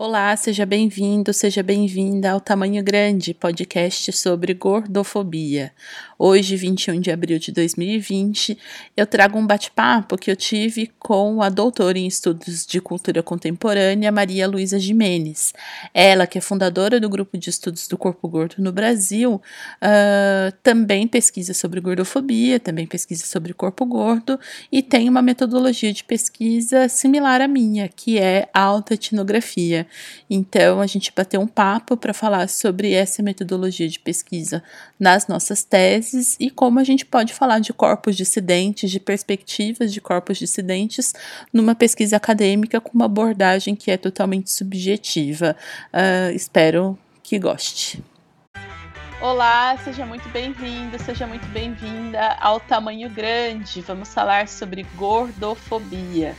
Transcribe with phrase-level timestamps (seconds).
[0.00, 5.72] Olá, seja bem-vindo, seja bem-vinda ao Tamanho Grande, podcast sobre gordofobia.
[6.16, 8.56] Hoje, 21 de abril de 2020,
[8.96, 14.12] eu trago um bate-papo que eu tive com a doutora em estudos de cultura contemporânea,
[14.12, 15.52] Maria Luísa Jimenez.
[15.92, 19.42] Ela, que é fundadora do grupo de estudos do corpo gordo no Brasil,
[19.82, 24.38] uh, também pesquisa sobre gordofobia, também pesquisa sobre corpo gordo
[24.70, 29.87] e tem uma metodologia de pesquisa similar à minha, que é a autoetnografia.
[30.28, 34.62] Então, a gente bateu um papo para falar sobre essa metodologia de pesquisa
[34.98, 40.00] nas nossas teses e como a gente pode falar de corpos dissidentes, de perspectivas de
[40.00, 41.14] corpos dissidentes
[41.52, 45.56] numa pesquisa acadêmica com uma abordagem que é totalmente subjetiva.
[45.92, 48.02] Uh, espero que goste.
[49.20, 53.80] Olá, seja muito bem-vindo, seja muito bem-vinda ao Tamanho Grande.
[53.80, 56.36] Vamos falar sobre gordofobia.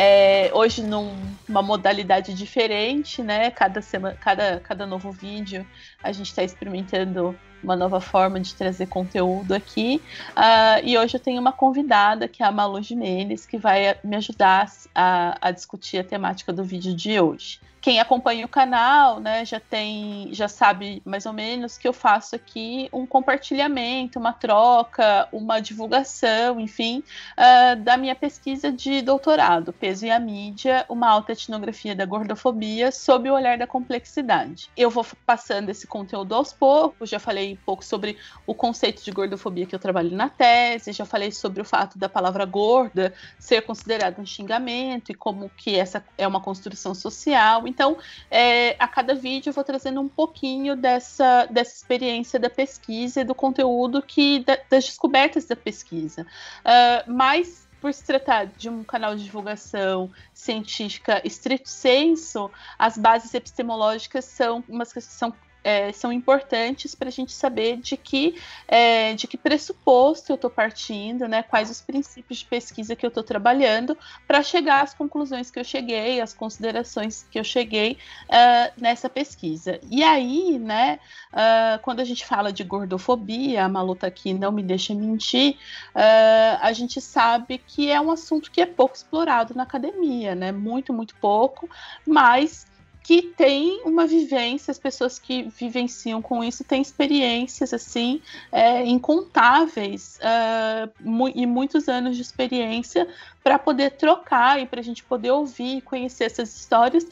[0.00, 3.50] É, hoje numa modalidade diferente, né?
[3.50, 5.66] Cada, semana, cada, cada novo vídeo
[6.00, 10.00] a gente está experimentando uma nova forma de trazer conteúdo aqui.
[10.30, 14.16] Uh, e hoje eu tenho uma convidada, que é a Malu Jimenez, que vai me
[14.16, 19.44] ajudar a, a discutir a temática do vídeo de hoje quem acompanha o canal, né,
[19.44, 25.28] já tem, já sabe mais ou menos que eu faço aqui um compartilhamento, uma troca,
[25.32, 27.02] uma divulgação, enfim,
[27.36, 32.90] uh, da minha pesquisa de doutorado, peso e a mídia, uma alta etnografia da gordofobia
[32.90, 34.68] sob o olhar da complexidade.
[34.76, 39.10] Eu vou passando esse conteúdo aos poucos, já falei um pouco sobre o conceito de
[39.10, 43.62] gordofobia que eu trabalho na tese, já falei sobre o fato da palavra gorda ser
[43.62, 47.96] considerada um xingamento e como que essa é uma construção social então,
[48.30, 53.24] é, a cada vídeo eu vou trazendo um pouquinho dessa, dessa experiência da pesquisa e
[53.24, 56.22] do conteúdo que da, das descobertas da pesquisa.
[56.22, 63.32] Uh, mas por se tratar de um canal de divulgação científica estrito senso, as bases
[63.34, 65.32] epistemológicas são umas são
[65.68, 70.48] é, são importantes para a gente saber de que, é, de que pressuposto eu estou
[70.48, 73.94] partindo, né, quais os princípios de pesquisa que eu estou trabalhando,
[74.26, 77.98] para chegar às conclusões que eu cheguei, às considerações que eu cheguei
[78.28, 79.78] uh, nessa pesquisa.
[79.90, 80.98] E aí, né,
[81.34, 85.58] uh, quando a gente fala de gordofobia, a Malu tá aqui não me deixa mentir,
[85.94, 90.50] uh, a gente sabe que é um assunto que é pouco explorado na academia, né,
[90.50, 91.68] muito, muito pouco,
[92.06, 92.66] mas
[93.08, 98.20] que tem uma vivência, as pessoas que vivenciam com isso têm experiências assim
[98.52, 103.08] é, incontáveis uh, mu e muitos anos de experiência
[103.42, 107.06] para poder trocar e para a gente poder ouvir e conhecer essas histórias,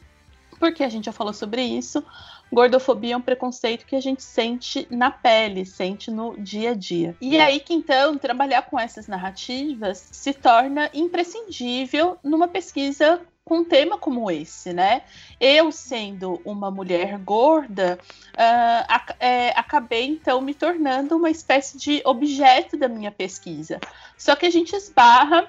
[0.61, 2.05] porque a gente já falou sobre isso.
[2.53, 7.17] Gordofobia é um preconceito que a gente sente na pele, sente no dia a dia.
[7.23, 13.59] E é aí que então trabalhar com essas narrativas se torna imprescindível numa pesquisa com
[13.59, 15.03] um tema como esse, né?
[15.41, 17.97] Eu, sendo uma mulher gorda,
[18.35, 23.79] uh, ac é, acabei então me tornando uma espécie de objeto da minha pesquisa.
[24.19, 25.49] Só que a gente esbarra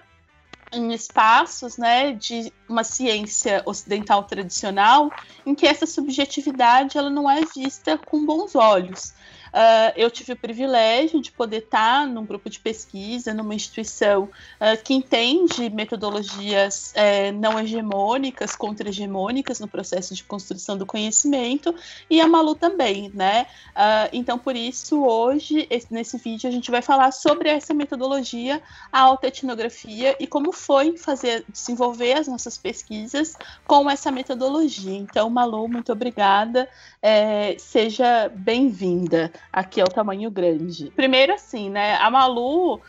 [0.71, 5.09] em espaços né, de uma ciência ocidental tradicional
[5.43, 9.13] em que essa subjetividade ela não é vista com bons olhos.
[9.47, 14.83] Uh, eu tive o privilégio de poder estar num grupo de pesquisa, numa instituição uh,
[14.83, 21.73] que entende metodologias uh, não hegemônicas, contra-hegemônicas no processo de construção do conhecimento,
[22.09, 23.47] e a Malu também, né?
[23.75, 28.61] Ah, então, por isso, hoje, esse, nesse vídeo, a gente vai falar sobre essa metodologia,
[28.91, 34.97] a alta etnografia, e como foi fazer, desenvolver as nossas pesquisas com essa metodologia.
[34.97, 36.67] Então, Malu, muito obrigada,
[37.01, 40.91] é, seja bem-vinda aqui é o tamanho grande.
[40.95, 41.95] Primeiro, assim, né?
[41.95, 42.79] A Malu, uh,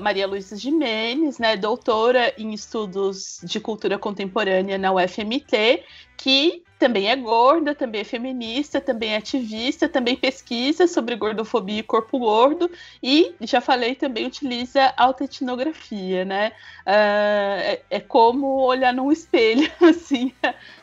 [0.00, 1.56] Maria Luísa Jimenez, né?
[1.56, 5.84] Doutora em estudos de cultura contemporânea na UFMT,
[6.16, 11.82] que também é gorda, também é feminista, também é ativista, também pesquisa sobre gordofobia e
[11.82, 12.70] corpo gordo
[13.02, 16.52] e já falei também utiliza autoetnografia, né?
[16.86, 20.32] Uh, é, é, como olhar num espelho, assim,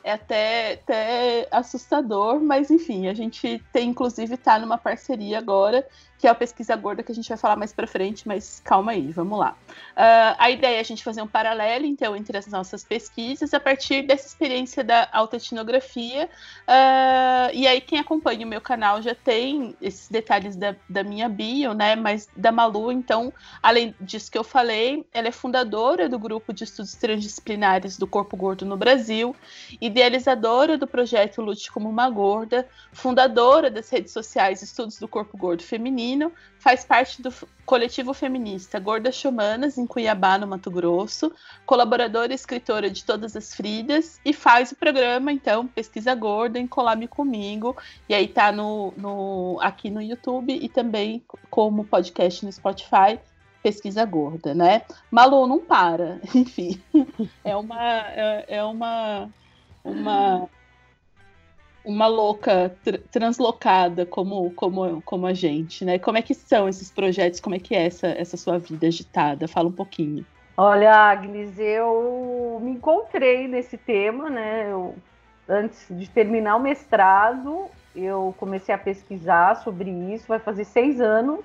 [0.07, 5.85] é até, até assustador, mas enfim, a gente tem inclusive tá numa parceria agora
[6.17, 8.91] que é a pesquisa gorda que a gente vai falar mais para frente, mas calma
[8.91, 9.55] aí, vamos lá.
[9.69, 13.59] Uh, a ideia é a gente fazer um paralelo, então, entre as nossas pesquisas a
[13.59, 16.27] partir dessa experiência da autoetnografia.
[16.67, 21.29] Uh, e aí, quem acompanha o meu canal já tem esses detalhes da, da minha
[21.29, 21.95] bio, né?
[21.95, 26.63] Mas da Malu, então, além disso que eu falei, ela é fundadora do grupo de
[26.63, 29.35] estudos transdisciplinares do corpo gordo no Brasil,
[29.97, 35.63] idealizadora do projeto Lute como uma Gorda, fundadora das redes sociais Estudos do Corpo Gordo
[35.63, 37.33] Feminino faz parte do
[37.65, 41.31] coletivo feminista Gordas Chumanas, em Cuiabá, no Mato Grosso,
[41.65, 46.67] colaboradora e escritora de Todas as Fridas, e faz o programa, então, Pesquisa Gorda, em
[46.67, 47.75] collab comigo,
[48.07, 53.19] e aí tá no, no, aqui no YouTube e também como podcast no Spotify,
[53.63, 54.83] Pesquisa Gorda, né?
[55.09, 56.79] Malu não para, enfim,
[57.43, 59.29] é uma, é, é uma,
[59.87, 60.49] uma
[61.87, 65.97] uma louca tr translocada como, como, como a gente, né?
[65.97, 67.39] Como é que são esses projetos?
[67.39, 69.47] Como é que é essa, essa sua vida agitada?
[69.47, 70.25] Fala um pouquinho.
[70.57, 74.69] Olha, Agnes, eu me encontrei nesse tema, né?
[74.69, 74.95] Eu,
[75.47, 80.27] antes de terminar o mestrado, eu comecei a pesquisar sobre isso.
[80.27, 81.39] Vai fazer seis anos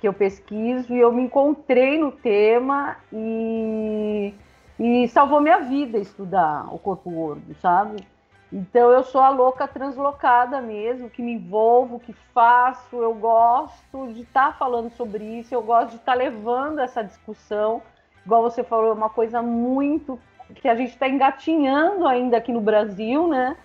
[0.00, 4.34] que eu pesquiso e eu me encontrei no tema e,
[4.78, 8.04] e salvou minha vida estudar o corpo gordo, sabe?
[8.52, 14.22] Então eu sou a louca translocada mesmo, que me envolvo, que faço, eu gosto de
[14.22, 17.82] estar tá falando sobre isso, eu gosto de estar tá levando essa discussão.
[18.24, 20.18] Igual você falou, é uma coisa muito
[20.54, 23.56] que a gente está engatinhando ainda aqui no Brasil, né?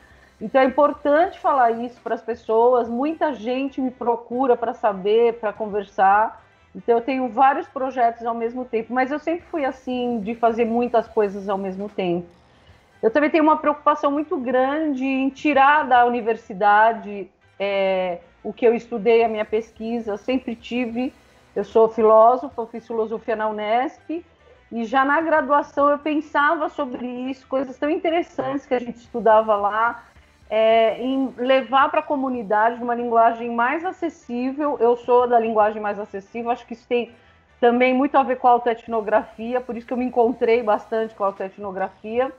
[0.41, 2.87] Então é importante falar isso para as pessoas.
[2.87, 6.43] Muita gente me procura para saber, para conversar.
[6.79, 10.63] Então eu tenho vários projetos ao mesmo tempo, mas eu sempre fui assim de fazer
[10.63, 12.25] muitas coisas ao mesmo tempo.
[13.03, 17.29] Eu também tenho uma preocupação muito grande em tirar da universidade
[17.59, 20.11] é, o que eu estudei, a minha pesquisa.
[20.11, 21.13] Eu sempre tive.
[21.53, 24.23] Eu sou filósofa, fiz filosofia na Unesp,
[24.71, 29.55] e já na graduação eu pensava sobre isso, coisas tão interessantes que a gente estudava
[29.55, 30.05] lá,
[30.49, 34.77] é, em levar para a comunidade uma linguagem mais acessível.
[34.79, 37.11] Eu sou da linguagem mais acessível, acho que isso tem
[37.59, 41.23] também muito a ver com a autoetnografia, por isso que eu me encontrei bastante com
[41.23, 42.31] a autoetnografia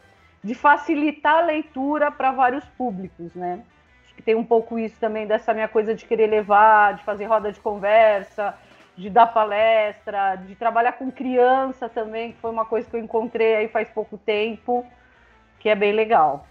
[0.42, 3.62] de facilitar a leitura para vários públicos, né?
[4.02, 7.26] Acho que tem um pouco isso também dessa minha coisa de querer levar, de fazer
[7.26, 8.54] roda de conversa,
[8.96, 13.56] de dar palestra, de trabalhar com criança também, que foi uma coisa que eu encontrei
[13.56, 14.84] aí faz pouco tempo,
[15.58, 16.46] que é bem legal.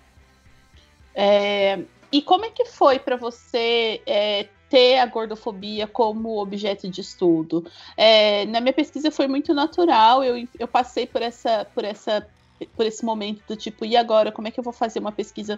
[1.14, 1.80] É,
[2.12, 7.66] e como é que foi para você é, ter a gordofobia como objeto de estudo?
[7.96, 12.28] É, na minha pesquisa foi muito natural, eu, eu passei por essa, por essa
[12.76, 15.58] por esse momento do tipo, e agora, como é que eu vou fazer uma pesquisa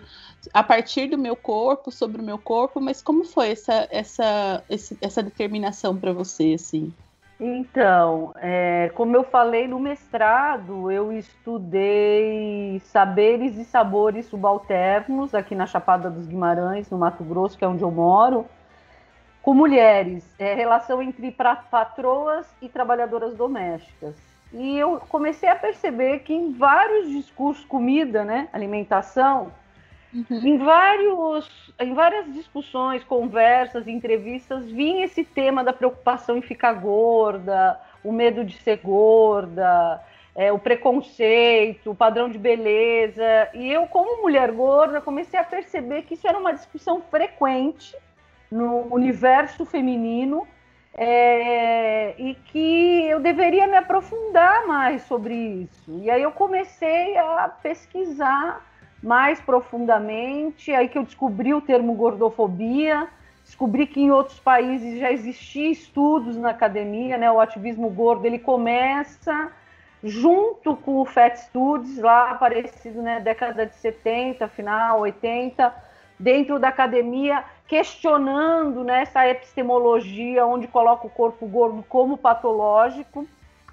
[0.54, 4.64] a partir do meu corpo, sobre o meu corpo, mas como foi essa, essa,
[5.02, 6.94] essa determinação para você, assim?
[7.44, 15.66] Então, é, como eu falei no mestrado, eu estudei saberes e sabores subalternos aqui na
[15.66, 18.46] Chapada dos Guimarães, no Mato Grosso, que é onde eu moro,
[19.42, 24.14] com mulheres, é, relação entre patroas e trabalhadoras domésticas.
[24.54, 29.52] E eu comecei a perceber que em vários discursos, comida, né, alimentação,
[30.14, 30.26] uhum.
[30.30, 37.80] em, vários, em várias discussões, conversas, entrevistas, vinha esse tema da preocupação em ficar gorda,
[38.04, 40.02] o medo de ser gorda,
[40.36, 43.50] é, o preconceito, o padrão de beleza.
[43.54, 47.96] E eu, como mulher gorda, comecei a perceber que isso era uma discussão frequente
[48.50, 50.48] no universo feminino
[50.94, 56.00] é, e que eu deveria me aprofundar mais sobre isso.
[56.02, 58.71] E aí eu comecei a pesquisar
[59.02, 63.08] mais profundamente, aí que eu descobri o termo gordofobia,
[63.44, 67.32] descobri que em outros países já existiam estudos na academia, né?
[67.32, 69.52] O ativismo gordo ele começa
[70.04, 75.74] junto com o Fat Studies, lá aparecido na né, década de 70, final 80,
[76.20, 83.28] dentro da academia, questionando né, essa epistemologia onde coloca o corpo gordo como patológico.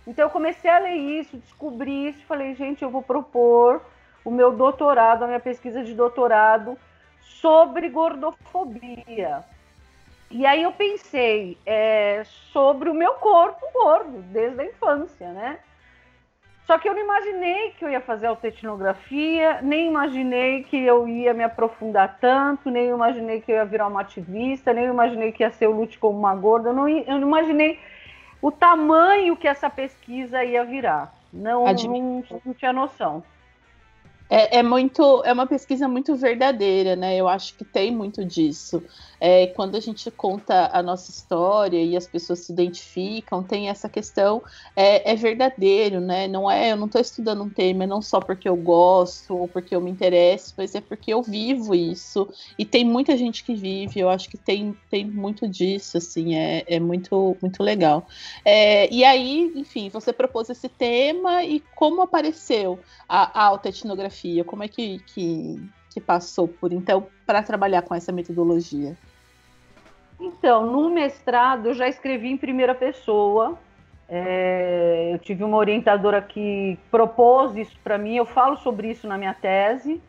[0.06, 3.82] Então eu comecei a ler isso, descobri isso, falei, gente, eu vou propor
[4.28, 6.78] o meu doutorado, a minha pesquisa de doutorado
[7.22, 9.42] sobre gordofobia.
[10.30, 15.58] E aí eu pensei é, sobre o meu corpo gordo, desde a infância, né?
[16.66, 21.32] Só que eu não imaginei que eu ia fazer autoetnografia, nem imaginei que eu ia
[21.32, 25.50] me aprofundar tanto, nem imaginei que eu ia virar uma ativista, nem imaginei que ia
[25.50, 27.80] ser o Lute como uma gorda, eu não, eu não imaginei
[28.42, 31.14] o tamanho que essa pesquisa ia virar.
[31.32, 33.22] Não, não, não tinha noção.
[34.30, 37.16] É, é, muito, é uma pesquisa muito verdadeira, né?
[37.16, 38.82] Eu acho que tem muito disso.
[39.20, 43.88] É, quando a gente conta a nossa história e as pessoas se identificam, tem essa
[43.88, 44.42] questão
[44.76, 46.28] é, é verdadeiro, né?
[46.28, 49.74] Não é, eu não estou estudando um tema não só porque eu gosto ou porque
[49.74, 53.98] eu me interesso, mas é porque eu vivo isso e tem muita gente que vive.
[54.00, 58.06] Eu acho que tem, tem muito disso, assim, é, é muito muito legal.
[58.44, 64.17] É, e aí, enfim, você propôs esse tema e como apareceu a, a autoetnografia?
[64.17, 64.17] etnografia?
[64.44, 65.60] Como é que, que,
[65.90, 68.96] que passou por então para trabalhar com essa metodologia?
[70.20, 73.58] Então, no mestrado eu já escrevi em primeira pessoa.
[74.08, 78.16] É, eu tive uma orientadora que propôs isso para mim.
[78.16, 80.00] Eu falo sobre isso na minha tese.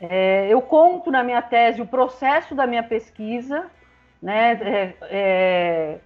[0.00, 3.66] É, eu conto na minha tese o processo da minha pesquisa,
[4.20, 4.52] né?
[4.62, 5.98] É, é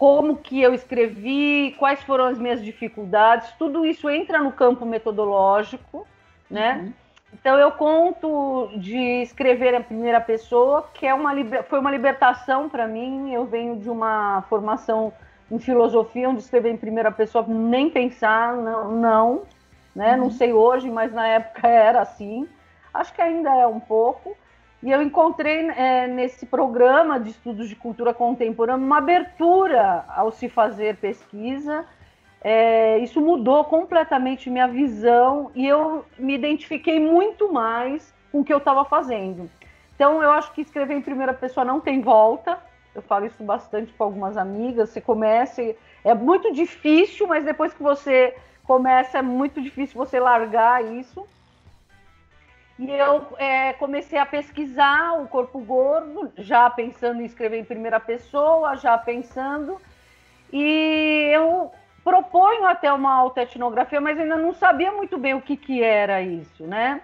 [0.00, 3.52] como que eu escrevi, quais foram as minhas dificuldades.
[3.58, 6.06] Tudo isso entra no campo metodológico,
[6.50, 6.80] né?
[6.82, 6.92] Uhum.
[7.32, 11.32] Então eu conto de escrever em primeira pessoa, que é uma
[11.68, 13.32] foi uma libertação para mim.
[13.32, 15.12] Eu venho de uma formação
[15.50, 19.42] em filosofia, onde escrever em primeira pessoa nem pensar, não, não
[19.94, 20.14] né?
[20.14, 20.24] Uhum.
[20.24, 22.48] Não sei hoje, mas na época era assim.
[22.92, 24.36] Acho que ainda é um pouco.
[24.82, 30.48] E eu encontrei é, nesse programa de estudos de cultura contemporânea uma abertura ao se
[30.48, 31.84] fazer pesquisa
[32.42, 38.52] é, isso mudou completamente minha visão e eu me identifiquei muito mais com o que
[38.52, 39.50] eu estava fazendo.
[39.94, 42.58] Então, eu acho que escrever em primeira pessoa não tem volta.
[42.94, 44.88] Eu falo isso bastante com algumas amigas.
[44.88, 45.62] Você começa,
[46.02, 51.26] é muito difícil, mas depois que você começa, é muito difícil você largar isso.
[52.78, 58.00] E eu é, comecei a pesquisar o corpo gordo, já pensando em escrever em primeira
[58.00, 59.78] pessoa, já pensando.
[60.50, 61.70] E eu
[62.04, 66.66] proponho até uma autoetnografia, mas ainda não sabia muito bem o que, que era isso,
[66.66, 67.00] né?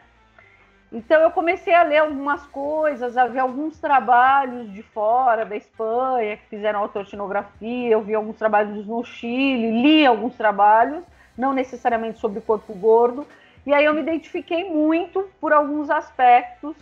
[0.93, 6.37] Então eu comecei a ler algumas coisas, a ver alguns trabalhos de fora, da Espanha,
[6.37, 11.05] que fizeram autoetnografia, eu vi alguns trabalhos no Chile, li alguns trabalhos,
[11.37, 13.27] não necessariamente sobre corpo gordo,
[13.67, 16.77] e aí eu me identifiquei muito por alguns aspectos.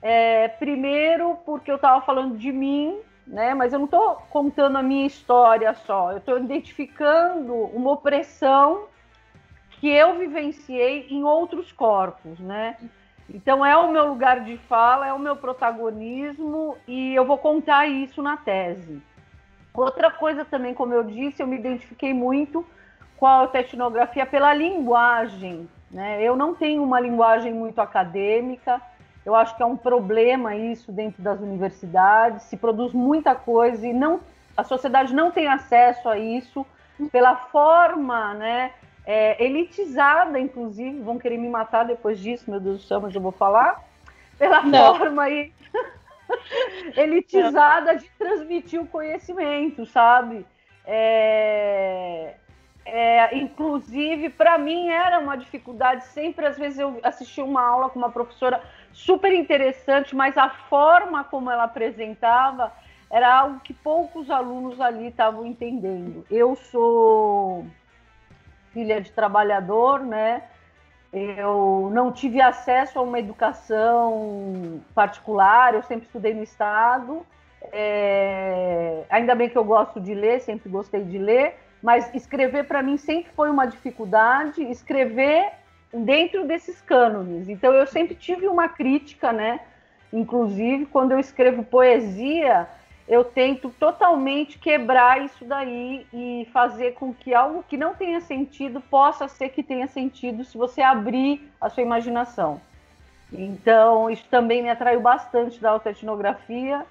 [0.00, 2.96] É, primeiro, porque eu estava falando de mim,
[3.28, 3.54] né?
[3.54, 8.86] Mas eu não estou contando a minha história só, eu estou identificando uma opressão
[9.72, 12.76] que eu vivenciei em outros corpos, né?
[13.32, 17.86] Então é o meu lugar de fala, é o meu protagonismo e eu vou contar
[17.86, 19.00] isso na tese.
[19.74, 22.66] Outra coisa também, como eu disse, eu me identifiquei muito
[23.18, 26.22] com a etnografia pela linguagem, né?
[26.22, 28.80] Eu não tenho uma linguagem muito acadêmica,
[29.28, 32.44] eu acho que é um problema isso dentro das universidades.
[32.44, 34.20] Se produz muita coisa e não,
[34.56, 36.64] a sociedade não tem acesso a isso
[37.12, 38.72] pela forma, né?
[39.04, 43.20] É, elitizada, inclusive, vão querer me matar depois disso, meu Deus do céu, mas eu
[43.20, 43.84] vou falar.
[44.38, 44.96] Pela não.
[44.96, 45.52] forma aí
[46.96, 50.46] elitizada de transmitir o conhecimento, sabe?
[50.86, 52.32] É,
[52.86, 56.06] é, inclusive, para mim era uma dificuldade.
[56.06, 58.62] Sempre, às vezes, eu assisti uma aula com uma professora
[58.98, 62.72] super interessante, mas a forma como ela apresentava
[63.10, 66.26] era algo que poucos alunos ali estavam entendendo.
[66.30, 67.64] Eu sou
[68.72, 70.42] filha de trabalhador, né?
[71.12, 77.24] Eu não tive acesso a uma educação particular, eu sempre estudei no Estado.
[77.72, 79.04] É...
[79.08, 82.98] Ainda bem que eu gosto de ler, sempre gostei de ler, mas escrever para mim
[82.98, 84.62] sempre foi uma dificuldade.
[84.62, 85.52] Escrever
[85.92, 87.48] dentro desses cânones.
[87.48, 89.60] Então eu sempre tive uma crítica, né?
[90.12, 92.68] Inclusive, quando eu escrevo poesia,
[93.06, 98.80] eu tento totalmente quebrar isso daí e fazer com que algo que não tenha sentido
[98.80, 102.60] possa ser que tenha sentido se você abrir a sua imaginação.
[103.32, 106.84] Então, isso também me atraiu bastante da autoetnografia,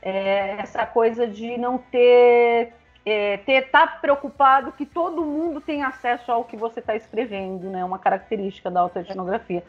[0.00, 2.72] é, essa coisa de não ter
[3.04, 7.68] é, ter estar tá preocupado que todo mundo tem acesso ao que você está escrevendo,
[7.68, 7.84] né?
[7.84, 9.64] Uma característica da autoetnografia.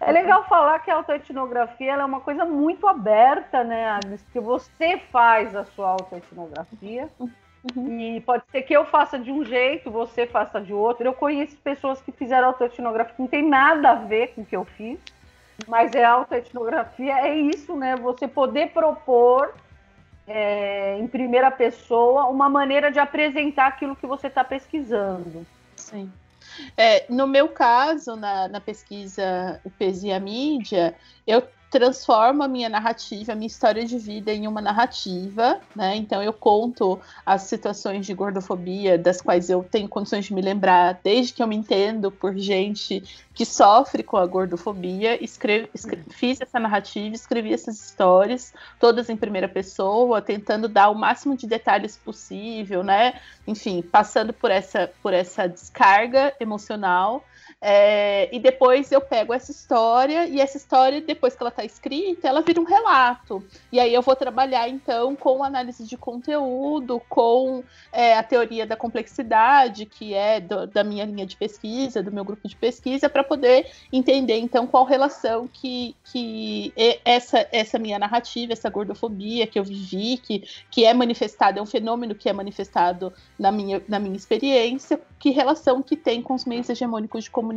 [0.00, 4.24] É legal falar que a autoetnografia é uma coisa muito aberta, né, Agnes?
[4.32, 7.08] Que você faz a sua autoetnografia.
[7.74, 7.98] Uhum.
[7.98, 11.06] E pode ser que eu faça de um jeito, você faça de outro.
[11.06, 14.54] Eu conheço pessoas que fizeram autoetnografia que não tem nada a ver com o que
[14.54, 14.98] eu fiz,
[15.66, 17.96] mas é autoetnografia, é isso, né?
[17.96, 19.54] Você poder propor
[20.26, 25.46] é, em primeira pessoa uma maneira de apresentar aquilo que você está pesquisando.
[25.76, 26.10] Sim.
[26.76, 30.94] É, no meu caso, na, na pesquisa Pesia Mídia,
[31.26, 31.42] eu
[31.74, 35.96] transformo a minha narrativa, a minha história de vida em uma narrativa, né?
[35.96, 41.00] Então eu conto as situações de gordofobia das quais eu tenho condições de me lembrar
[41.02, 43.02] desde que eu me entendo por gente
[43.34, 45.20] que sofre com a gordofobia.
[45.20, 50.94] Escrevi, escrevi, fiz essa narrativa, escrevi essas histórias, todas em primeira pessoa, tentando dar o
[50.94, 53.14] máximo de detalhes possível, né?
[53.48, 57.24] Enfim, passando por essa, por essa descarga emocional
[57.66, 62.28] É, e depois eu pego essa história, e essa história, depois que ela está escrita,
[62.28, 63.42] ela vira um relato.
[63.72, 68.76] E aí eu vou trabalhar, então, com análise de conteúdo, com é, a teoria da
[68.76, 73.24] complexidade, que é do, da minha linha de pesquisa, do meu grupo de pesquisa, para
[73.24, 76.70] poder entender, então, qual relação que, que
[77.02, 81.66] essa, essa minha narrativa, essa gordofobia que eu vivi, que, que é manifestada, é um
[81.66, 86.44] fenômeno que é manifestado na minha, na minha experiência, que relação que tem com os
[86.44, 87.53] meios hegemônicos de comunicação.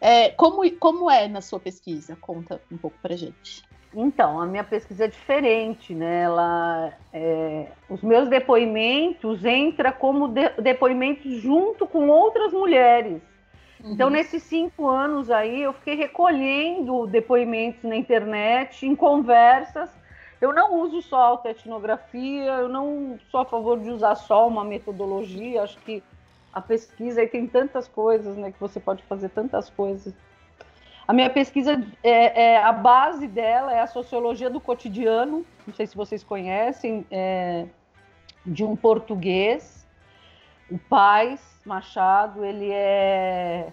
[0.00, 2.16] É, como, como é na sua pesquisa?
[2.20, 3.62] Conta um pouco para gente.
[3.94, 6.22] Então, a minha pesquisa é diferente, né?
[6.22, 13.22] Ela, é, os meus depoimentos entram como de, depoimentos junto com outras mulheres.
[13.82, 13.92] Uhum.
[13.92, 19.90] Então, nesses cinco anos aí, eu fiquei recolhendo depoimentos na internet, em conversas.
[20.40, 25.62] Eu não uso só autoetnografia, eu não sou a favor de usar só uma metodologia.
[25.62, 26.02] Acho que
[26.58, 28.52] a pesquisa aí tem tantas coisas, né?
[28.52, 30.12] Que você pode fazer tantas coisas.
[31.06, 35.46] A minha pesquisa, é, é, a base dela é a sociologia do cotidiano.
[35.66, 37.66] Não sei se vocês conhecem, é,
[38.44, 39.86] de um português,
[40.70, 42.44] o Paz Machado.
[42.44, 43.72] Ele é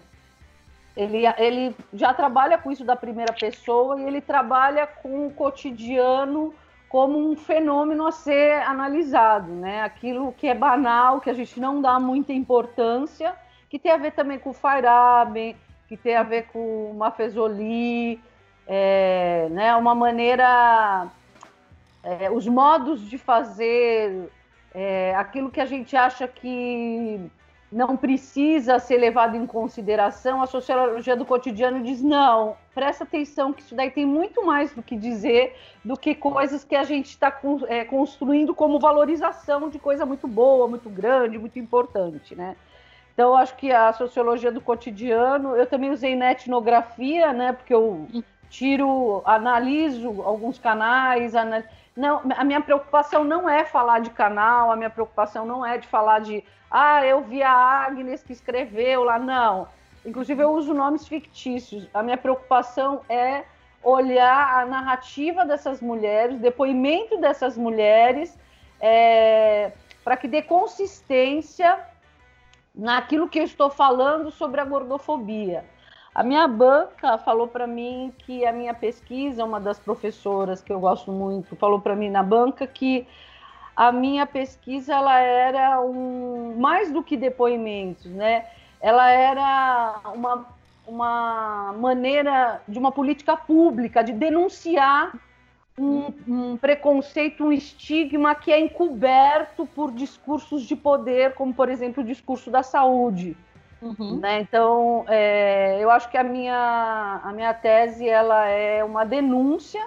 [0.96, 6.54] ele, ele já trabalha com isso da primeira pessoa e ele trabalha com o cotidiano
[6.88, 9.82] como um fenômeno a ser analisado, né?
[9.82, 13.34] Aquilo que é banal, que a gente não dá muita importância,
[13.68, 15.56] que tem a ver também com o Feyerabend,
[15.88, 18.20] que tem a ver com o Mafezoli,
[18.66, 19.74] é, né?
[19.76, 21.08] Uma maneira,
[22.02, 24.30] é, os modos de fazer
[24.74, 27.20] é, aquilo que a gente acha que
[27.70, 33.60] não precisa ser levado em consideração, a sociologia do cotidiano diz não, presta atenção que
[33.60, 37.36] isso daí tem muito mais do que dizer do que coisas que a gente está
[37.68, 42.56] é, construindo como valorização de coisa muito boa, muito grande, muito importante, né?
[43.12, 47.50] Então, acho que a sociologia do cotidiano, eu também usei na etnografia, né?
[47.50, 48.06] Porque eu
[48.50, 51.62] tiro, analiso alguns canais, anal...
[51.96, 55.88] não, a minha preocupação não é falar de canal, a minha preocupação não é de
[55.88, 59.18] falar de ah, eu vi a Agnes que escreveu lá.
[59.18, 59.68] Não.
[60.04, 61.88] Inclusive, eu uso nomes fictícios.
[61.92, 63.44] A minha preocupação é
[63.82, 68.36] olhar a narrativa dessas mulheres, depoimento dessas mulheres,
[68.80, 71.78] é, para que dê consistência
[72.74, 75.64] naquilo que eu estou falando sobre a gordofobia.
[76.14, 80.80] A minha banca falou para mim que a minha pesquisa, uma das professoras que eu
[80.80, 83.06] gosto muito, falou para mim na banca que
[83.76, 88.46] a minha pesquisa ela era um mais do que depoimentos, né?
[88.80, 90.46] Ela era uma,
[90.86, 95.12] uma maneira de uma política pública de denunciar
[95.78, 102.02] um, um, preconceito, um estigma que é encoberto por discursos de poder, como por exemplo
[102.02, 103.36] o discurso da saúde.
[103.82, 104.18] Uhum.
[104.20, 104.40] Né?
[104.40, 109.86] Então, é, eu acho que a minha, a minha tese ela é uma denúncia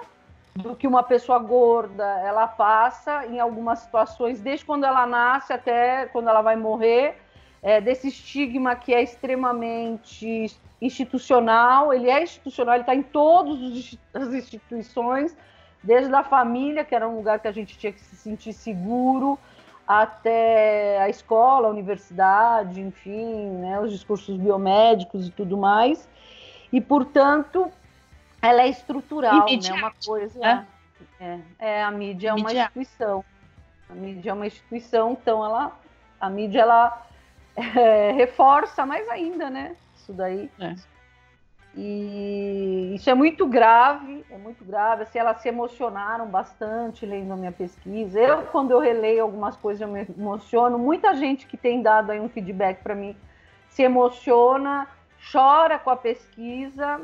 [0.54, 6.06] do que uma pessoa gorda ela passa em algumas situações, desde quando ela nasce até
[6.06, 7.16] quando ela vai morrer,
[7.62, 10.46] é, desse estigma que é extremamente
[10.80, 11.92] institucional.
[11.92, 15.36] Ele é institucional, ele está em todas as instituições,
[15.82, 19.38] desde a família, que era um lugar que a gente tinha que se sentir seguro,
[19.86, 26.08] até a escola, a universidade, enfim, né, os discursos biomédicos e tudo mais.
[26.72, 27.70] E, portanto,
[28.42, 29.72] ela é estrutural, né?
[29.72, 30.66] Uma coisa.
[31.20, 33.24] É, é, é a mídia é uma instituição.
[33.88, 35.78] A mídia é uma instituição, então ela,
[36.20, 37.06] a mídia ela
[37.56, 39.76] é, reforça mais ainda, né?
[39.96, 40.50] Isso daí.
[40.58, 40.74] É.
[41.76, 45.02] E isso é muito grave, é muito grave.
[45.02, 48.18] Assim, elas se emocionaram bastante lendo a minha pesquisa.
[48.18, 50.78] Eu, quando eu releio algumas coisas, eu me emociono.
[50.78, 53.14] Muita gente que tem dado aí um feedback para mim
[53.68, 54.88] se emociona,
[55.30, 57.00] chora com a pesquisa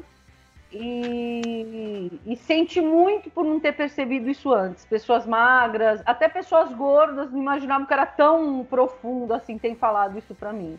[0.78, 4.84] e, e, sente muito por não ter percebido isso antes.
[4.84, 10.34] Pessoas magras, até pessoas gordas, não imaginavam que era tão profundo assim, tem falado isso
[10.34, 10.78] para mim.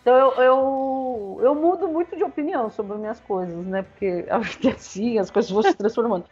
[0.00, 3.82] Então eu, eu, eu, mudo muito de opinião sobre minhas coisas, né?
[3.82, 6.26] Porque a vida é assim, as coisas vão se transformando.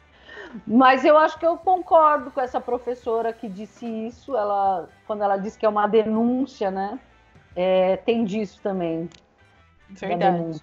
[0.67, 5.39] Mas eu acho que eu concordo com essa professora que disse isso, ela, quando ela
[5.39, 7.01] disse que é uma denúncia, né?
[7.57, 9.09] É, tem disso também.
[9.89, 10.63] Verdade.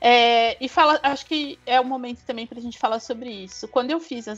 [0.00, 3.68] É, e fala, acho que é o momento também para a gente falar sobre isso.
[3.68, 4.34] Quando eu fiz a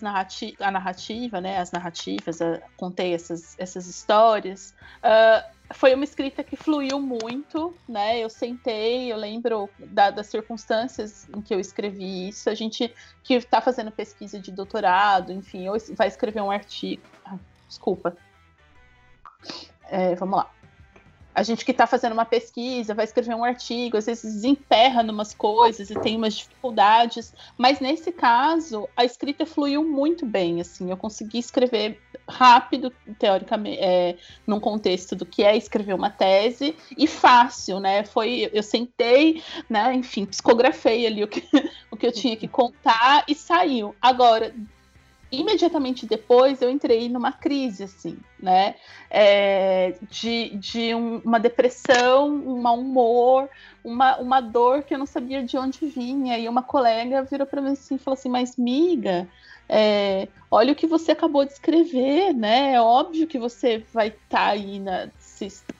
[0.71, 7.01] narrativa, né, as narrativas, a, contei essas, essas histórias, uh, foi uma escrita que fluiu
[7.01, 8.19] muito, né?
[8.19, 12.51] Eu sentei, eu lembro da, das circunstâncias em que eu escrevi isso.
[12.51, 17.03] A gente que está fazendo pesquisa de doutorado, enfim, ou vai escrever um artigo.
[17.25, 18.17] Ah, desculpa.
[19.89, 20.51] É, vamos lá.
[21.35, 25.33] A gente que está fazendo uma pesquisa, vai escrever um artigo, às vezes desemperra numas
[25.33, 30.97] coisas e tem umas dificuldades, mas nesse caso a escrita fluiu muito bem, assim, eu
[30.97, 34.17] consegui escrever rápido, teoricamente, é,
[34.47, 38.05] num contexto do que é escrever uma tese e fácil, né?
[38.05, 39.93] Foi, eu sentei, né?
[39.95, 41.43] Enfim, psicografei ali o que,
[41.91, 43.95] o que eu tinha que contar e saiu.
[44.01, 44.55] Agora
[45.33, 48.75] imediatamente depois eu entrei numa crise, assim, né?
[49.11, 53.49] É, de de um, uma depressão, um mau humor,
[53.83, 56.39] uma, uma dor que eu não sabia de onde vinha.
[56.39, 59.27] E uma colega virou para mim assim e falou assim: Mas, miga,
[59.69, 62.75] é, olha o que você acabou de escrever, né?
[62.75, 65.09] É óbvio que você vai estar tá aí na,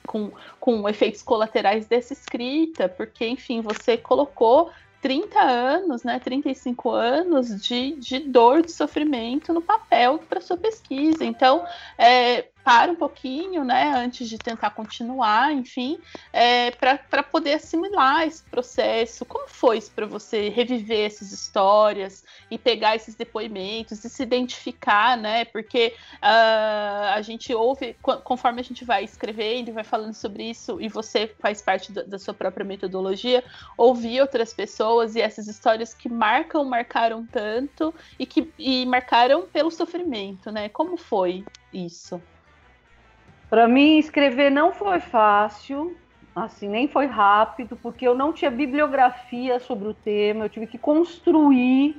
[0.07, 4.71] com, com efeitos colaterais dessa escrita, porque, enfim, você colocou
[5.03, 11.25] 30 anos, né, 35 anos de, de dor, de sofrimento no papel para sua pesquisa.
[11.25, 11.65] Então,
[11.97, 15.99] é, para um pouquinho, né, antes de tentar continuar, enfim,
[16.31, 19.25] é, para poder assimilar esse processo.
[19.25, 25.17] Como foi isso para você reviver essas histórias e pegar esses depoimentos e se identificar,
[25.17, 25.45] né?
[25.45, 30.79] Porque uh, a gente ouve, conforme a gente vai escrevendo e vai falando sobre isso,
[30.79, 33.43] e você faz parte da, da sua própria metodologia,
[33.77, 39.71] ouvir outras pessoas e essas histórias que marcam, marcaram tanto e que e marcaram pelo
[39.71, 40.69] sofrimento, né?
[40.69, 42.21] Como foi isso?
[43.53, 45.95] Para mim, escrever não foi fácil,
[46.35, 50.79] assim, nem foi rápido, porque eu não tinha bibliografia sobre o tema, eu tive que
[50.79, 51.95] construir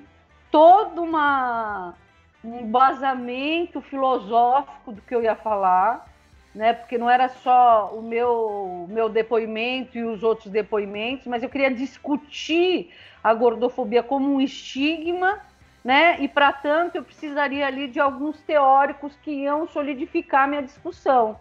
[0.50, 1.94] todo uma,
[2.42, 6.12] um embasamento filosófico do que eu ia falar,
[6.52, 6.72] né?
[6.72, 11.70] Porque não era só o meu, meu depoimento e os outros depoimentos, mas eu queria
[11.70, 12.90] discutir
[13.22, 15.40] a gordofobia como um estigma
[15.84, 16.18] né?
[16.20, 21.38] E para tanto eu precisaria ali de alguns teóricos que iam solidificar minha discussão.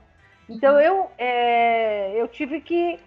[0.49, 2.99] Então eu é, eu tive que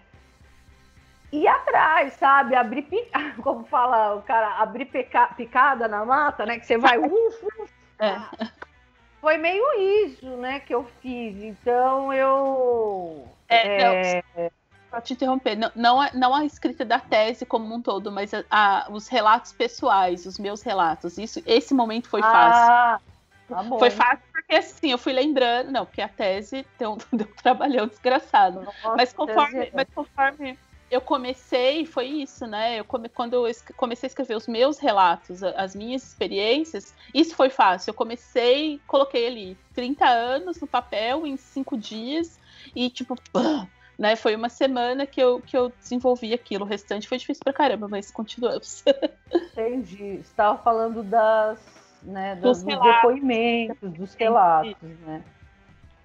[1.31, 2.55] ir atrás, sabe?
[2.55, 2.87] Abrir
[3.43, 6.59] como fala o cara, abrir peca, picada na mata, né?
[6.59, 7.77] Que você vai uf, uf.
[7.99, 8.15] É.
[9.19, 9.65] Foi meio
[10.05, 11.41] isso, né, que eu fiz.
[11.41, 14.51] Então eu é, é...
[14.89, 18.33] Para te interromper, não, não, a, não a escrita da tese como um todo, mas
[18.33, 21.17] a, a, os relatos pessoais, os meus relatos.
[21.17, 22.71] Isso, esse momento foi fácil.
[22.71, 22.99] Ah,
[23.49, 27.41] tá foi fácil porque assim, eu fui lembrando, não, porque a tese deu, deu um
[27.41, 28.61] trabalhão desgraçado.
[28.61, 30.57] Nossa, mas conforme, mas conforme
[30.89, 32.79] eu comecei, foi isso, né?
[32.79, 37.49] Eu come, quando eu comecei a escrever os meus relatos, as minhas experiências, isso foi
[37.49, 37.89] fácil.
[37.89, 42.39] Eu comecei, coloquei ali 30 anos no papel em cinco dias
[42.73, 43.15] e tipo,
[43.97, 44.15] né?
[44.15, 46.65] Foi uma semana que eu, que eu desenvolvi aquilo.
[46.65, 48.83] O restante foi difícil pra caramba, mas continuamos.
[49.33, 50.17] Entendi.
[50.17, 51.59] Você estava falando das,
[52.03, 55.23] né, dos, dos depoimentos, dos relatos, né?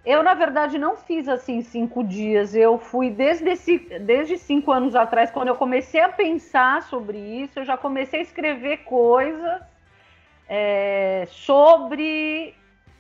[0.05, 2.57] Eu, na verdade, não fiz assim cinco dias.
[2.57, 7.61] Eu fui desde, esse, desde cinco anos atrás, quando eu comecei a pensar sobre isso,
[7.61, 9.63] eu já comecei a escrever coisas
[10.49, 12.53] é, sobre,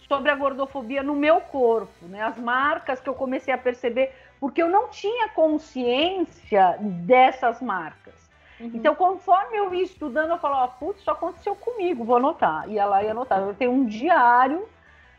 [0.07, 2.22] sobre a gordofobia no meu corpo, né?
[2.22, 8.28] As marcas que eu comecei a perceber porque eu não tinha consciência dessas marcas.
[8.59, 8.72] Uhum.
[8.74, 12.68] Então, conforme eu ia estudando, eu falava, putz, isso aconteceu comigo, vou anotar.
[12.68, 13.38] Ia lá e anotar.
[13.38, 14.68] Eu tenho um diário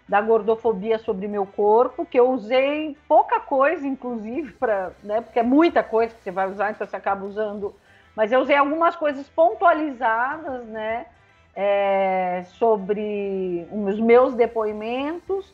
[0.09, 5.43] da gordofobia sobre meu corpo, que eu usei pouca coisa, inclusive, para, né, porque é
[5.43, 7.73] muita coisa que você vai usar, então você acaba usando.
[8.13, 11.05] Mas eu usei algumas coisas pontualizadas, né,
[11.55, 15.49] é, sobre os meus depoimentos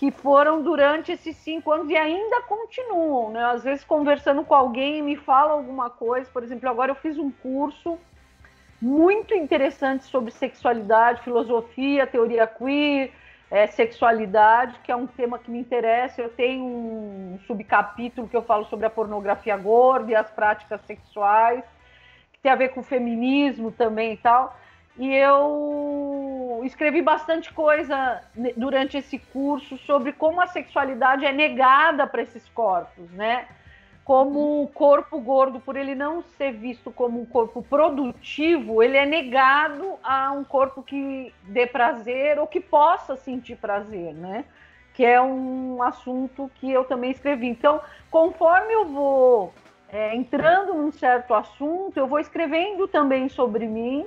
[0.00, 3.44] que foram durante esses cinco anos e ainda continuam, né?
[3.44, 7.30] Às vezes conversando com alguém me fala alguma coisa, por exemplo, agora eu fiz um
[7.30, 7.98] curso
[8.80, 13.12] muito interessante sobre sexualidade, filosofia, teoria queer,
[13.50, 16.22] é, sexualidade, que é um tema que me interessa.
[16.22, 21.62] Eu tenho um subcapítulo que eu falo sobre a pornografia gorda e as práticas sexuais,
[22.32, 24.56] que tem a ver com o feminismo também e tal.
[25.00, 28.20] E eu escrevi bastante coisa
[28.54, 33.48] durante esse curso sobre como a sexualidade é negada para esses corpos, né?
[34.04, 39.06] Como o corpo gordo, por ele não ser visto como um corpo produtivo, ele é
[39.06, 44.44] negado a um corpo que dê prazer ou que possa sentir prazer, né?
[44.92, 47.46] Que é um assunto que eu também escrevi.
[47.46, 49.54] Então, conforme eu vou
[49.88, 54.06] é, entrando num certo assunto, eu vou escrevendo também sobre mim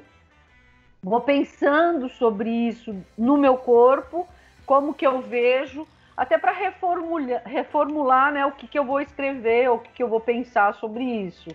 [1.03, 4.27] vou pensando sobre isso no meu corpo,
[4.65, 5.85] como que eu vejo,
[6.15, 10.07] até para reformular, reformular né, o que, que eu vou escrever, o que, que eu
[10.07, 11.49] vou pensar sobre isso.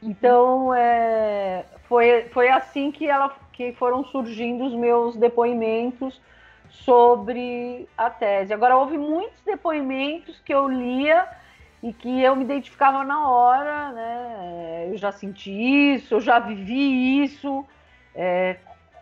[0.00, 6.20] Então, é, foi, foi assim que, ela, que foram surgindo os meus depoimentos
[6.68, 8.52] sobre a tese.
[8.52, 11.26] Agora, houve muitos depoimentos que eu lia
[11.82, 14.88] e que eu me identificava na hora, né?
[14.90, 15.50] Eu já senti
[15.94, 17.64] isso, eu já vivi isso.
[18.14, 18.56] É,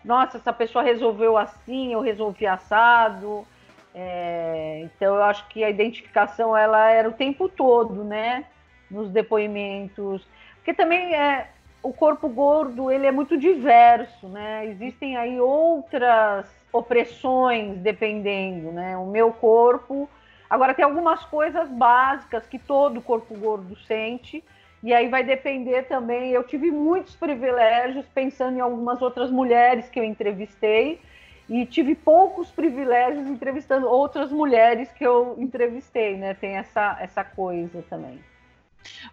[0.05, 3.47] nossa, essa pessoa resolveu assim, eu resolvi assado.
[3.95, 8.45] É, então eu acho que a identificação ela era o tempo todo, né?
[8.91, 11.49] Nos depoimentos, porque também é
[11.83, 14.67] o corpo gordo ele é muito diverso, né?
[14.67, 18.97] Existem aí outras opressões dependendo, né?
[18.97, 20.09] O meu corpo
[20.53, 24.45] Agora, tem algumas coisas básicas que todo corpo gordo sente,
[24.83, 26.31] e aí vai depender também.
[26.31, 31.01] Eu tive muitos privilégios pensando em algumas outras mulheres que eu entrevistei,
[31.49, 36.35] e tive poucos privilégios entrevistando outras mulheres que eu entrevistei, né?
[36.35, 38.19] Tem essa, essa coisa também.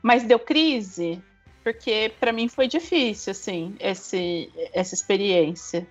[0.02, 1.22] Mas deu crise?
[1.64, 5.86] Porque para mim foi difícil, assim, esse, essa experiência.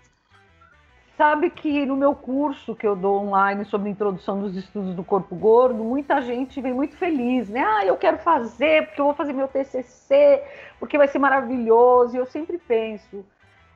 [1.19, 5.35] Sabe que no meu curso que eu dou online sobre introdução dos estudos do corpo
[5.35, 7.61] gordo, muita gente vem muito feliz, né?
[7.61, 10.41] Ah, eu quero fazer porque eu vou fazer meu TCC,
[10.79, 12.15] porque vai ser maravilhoso.
[12.15, 13.27] E eu sempre penso,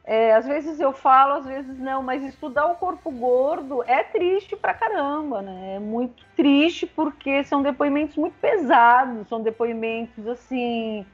[0.05, 4.55] é, às vezes eu falo, às vezes não, mas estudar o corpo gordo é triste
[4.55, 5.75] pra caramba, né?
[5.75, 11.05] É muito triste porque são depoimentos muito pesados, são depoimentos assim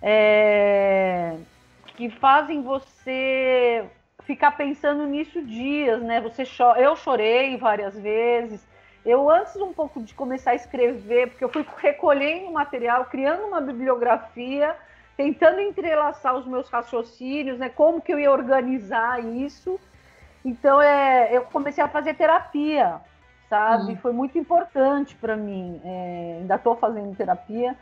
[0.00, 1.36] é,
[1.96, 3.84] que fazem você
[4.30, 6.20] ficar pensando nisso dias, né?
[6.20, 8.64] Você cho eu chorei várias vezes.
[9.04, 13.60] Eu antes um pouco de começar a escrever, porque eu fui recolhendo material, criando uma
[13.60, 14.76] bibliografia,
[15.16, 17.68] tentando entrelaçar os meus raciocínios, né?
[17.68, 19.80] Como que eu ia organizar isso.
[20.44, 23.00] Então é, eu comecei a fazer terapia,
[23.48, 23.94] sabe?
[23.94, 23.96] Hum.
[23.96, 25.80] Foi muito importante para mim.
[25.84, 27.76] É, ainda estou fazendo terapia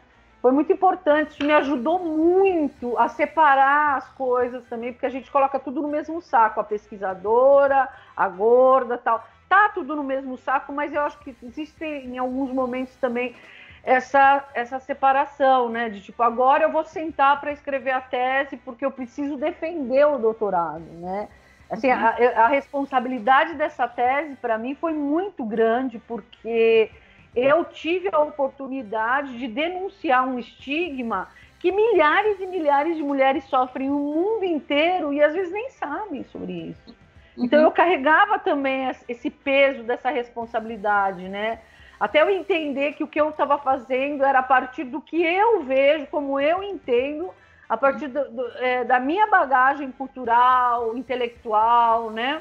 [0.48, 5.30] foi muito importante, isso me ajudou muito a separar as coisas também, porque a gente
[5.30, 9.22] coloca tudo no mesmo saco, a pesquisadora, a gorda, tal.
[9.46, 13.37] Tá tudo no mesmo saco, mas eu acho que existe em alguns momentos também
[13.84, 15.90] essa, essa separação, né?
[15.90, 20.16] De tipo, agora eu vou sentar para escrever a tese porque eu preciso defender o
[20.16, 21.28] doutorado, né?
[21.68, 22.06] Assim, uhum.
[22.06, 26.90] a, a responsabilidade dessa tese para mim foi muito grande porque
[27.35, 33.88] eu tive a oportunidade de denunciar um estigma que milhares e milhares de mulheres sofrem
[33.88, 36.95] no mundo inteiro e às vezes nem sabem sobre isso.
[37.37, 37.45] Uhum.
[37.45, 41.61] Então eu carregava também esse peso dessa responsabilidade, né?
[41.99, 45.64] Até eu entender que o que eu estava fazendo era a partir do que eu
[45.64, 47.35] vejo, como eu entendo,
[47.69, 52.41] a partir do, do, é, da minha bagagem cultural, intelectual, né?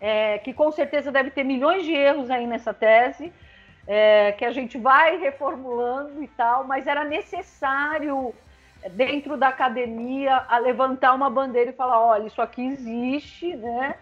[0.00, 3.32] É, que com certeza deve ter milhões de erros aí nessa tese,
[3.92, 8.32] é, que a gente vai reformulando e tal, mas era necessário
[8.92, 13.96] dentro da academia a levantar uma bandeira e falar, olha, isso aqui existe, né?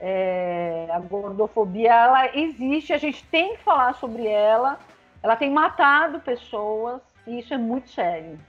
[0.00, 4.76] É, a gordofobia ela existe, a gente tem que falar sobre ela,
[5.22, 8.40] ela tem matado pessoas e isso é muito sério.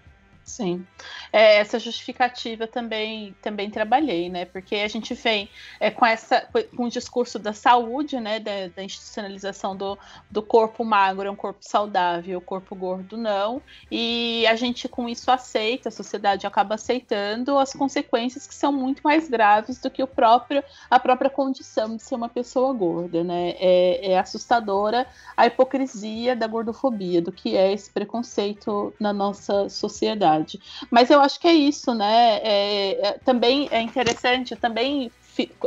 [0.49, 0.85] Sim.
[1.31, 4.45] É, essa justificativa também também trabalhei, né?
[4.45, 5.47] Porque a gente vem
[5.79, 6.41] é, com essa
[6.75, 8.39] com o discurso da saúde, né?
[8.39, 9.97] Da, da, institucionalização do,
[10.29, 13.61] do corpo magro é um corpo saudável, o corpo gordo não.
[13.91, 19.01] E a gente com isso aceita, a sociedade acaba aceitando as consequências que são muito
[19.03, 23.51] mais graves do que o próprio a própria condição de ser uma pessoa gorda, né?
[23.59, 25.05] É, é assustadora
[25.37, 30.59] a hipocrisia da gordofobia, do que é esse preconceito na nossa sociedade verdade.
[30.91, 32.39] Mas eu acho que é isso, né?
[32.43, 35.11] É, é, também é interessante, também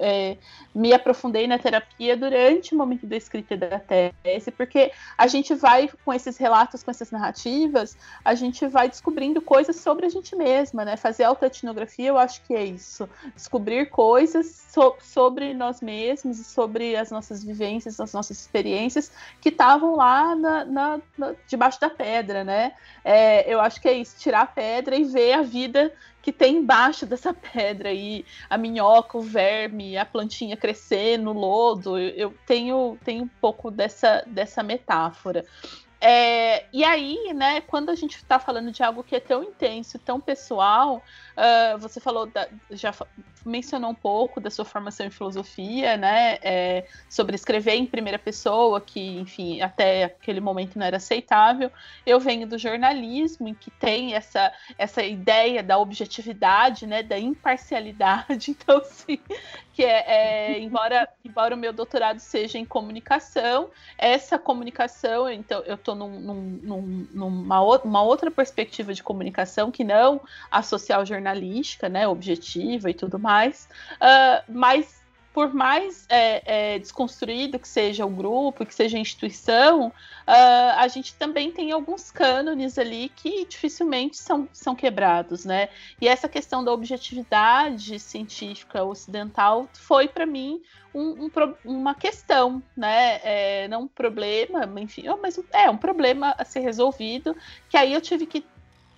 [0.00, 0.36] é,
[0.74, 5.88] me aprofundei na terapia durante o momento da escrita da tese, porque a gente vai,
[6.04, 10.84] com esses relatos, com essas narrativas, a gente vai descobrindo coisas sobre a gente mesma,
[10.84, 10.96] né?
[10.96, 13.08] Fazer autoetnografia, eu acho que é isso.
[13.34, 19.50] Descobrir coisas so sobre nós mesmos e sobre as nossas vivências, as nossas experiências que
[19.50, 22.72] estavam lá na, na, na, debaixo da pedra, né?
[23.04, 26.56] É, eu acho que é isso, tirar a pedra e ver a vida que tem
[26.56, 31.98] embaixo dessa pedra aí, a minhoca, o verme, a plantinha crescer no lodo.
[31.98, 35.44] Eu, eu tenho, tenho um pouco dessa, dessa metáfora.
[36.04, 40.00] É, e aí, né, quando a gente está falando de algo que é tão intenso,
[40.00, 41.00] tão pessoal,
[41.36, 42.92] uh, você falou, da, já
[43.44, 48.80] mencionou um pouco da sua formação em filosofia, né, é, sobre escrever em primeira pessoa,
[48.80, 51.70] que, enfim, até aquele momento não era aceitável.
[52.04, 58.52] Eu venho do jornalismo, em que tem essa, essa ideia da objetividade, né, da imparcialidade.
[58.62, 59.18] Então, sim,
[59.72, 65.74] que é, é, embora, embora o meu doutorado seja em comunicação, essa comunicação, então eu
[65.76, 72.06] estou num, num, numa uma outra perspectiva de comunicação que não a social jornalística, né,
[72.06, 78.66] objetiva e tudo mais, uh, mas por mais é, é, desconstruído que seja o grupo,
[78.66, 79.92] que seja a instituição, uh,
[80.76, 85.70] a gente também tem alguns cânones ali que dificilmente são, são quebrados, né?
[86.00, 90.60] E essa questão da objetividade científica ocidental foi, para mim,
[90.94, 91.30] um, um,
[91.64, 93.20] uma questão, né?
[93.24, 97.34] É, não um problema, enfim, mas é um problema a ser resolvido,
[97.70, 98.44] que aí eu tive que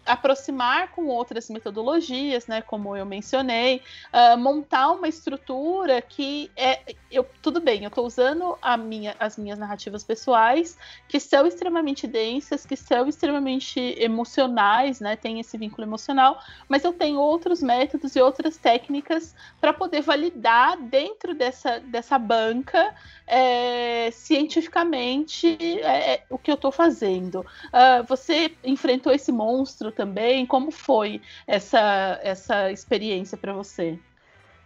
[0.06, 7.26] aproximar com outras metodologias, né, como eu mencionei, uh, montar uma estrutura que é, eu
[7.42, 10.76] tudo bem, eu estou usando a minha, as minhas narrativas pessoais
[11.08, 16.92] que são extremamente densas, que são extremamente emocionais, né, tem esse vínculo emocional, mas eu
[16.92, 22.94] tenho outros métodos e outras técnicas para poder validar dentro dessa, dessa banca
[23.26, 27.40] é, cientificamente é, é o que eu estou fazendo.
[27.40, 30.44] Uh, você enfrentou esse monstro também?
[30.44, 33.98] Como foi essa, essa experiência para você?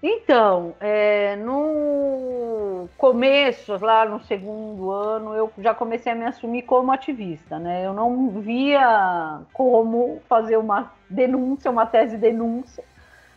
[0.01, 6.93] Então, é, no começo, lá no segundo ano, eu já comecei a me assumir como
[6.93, 7.85] ativista, né?
[7.85, 12.85] Eu não via como fazer uma denúncia, uma tese de denúncia,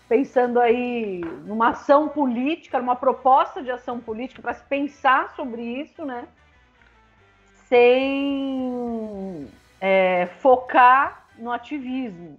[0.08, 6.06] pensando aí numa ação política, numa proposta de ação política para se pensar sobre isso,
[6.06, 6.28] né?
[7.68, 9.48] Sem
[9.80, 12.38] é, focar no ativismo.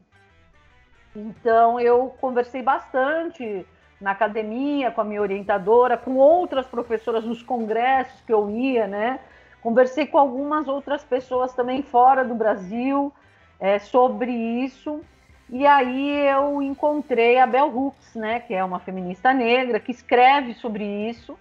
[1.15, 3.67] Então, eu conversei bastante
[4.01, 9.21] na academia com a minha orientadora, com outras professoras nos congressos que eu ia, né?
[9.61, 13.12] Conversei com algumas outras pessoas também fora do Brasil
[13.61, 15.01] é, sobre isso.
[15.49, 20.55] E aí eu encontrei a Bell Hooks, né, que é uma feminista negra que escreve
[20.55, 21.38] sobre isso.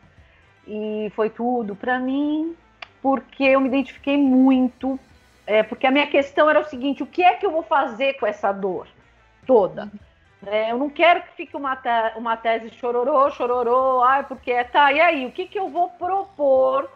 [0.67, 2.55] E foi tudo para mim,
[3.01, 4.99] porque eu me identifiquei muito
[5.51, 8.13] é, porque a minha questão era o seguinte: o que é que eu vou fazer
[8.13, 8.87] com essa dor
[9.45, 9.91] toda?
[10.47, 14.63] É, eu não quero que fique uma, te uma tese chororô, chororô, ai, porque é,
[14.63, 16.89] tá, e aí, o que, que eu vou propor,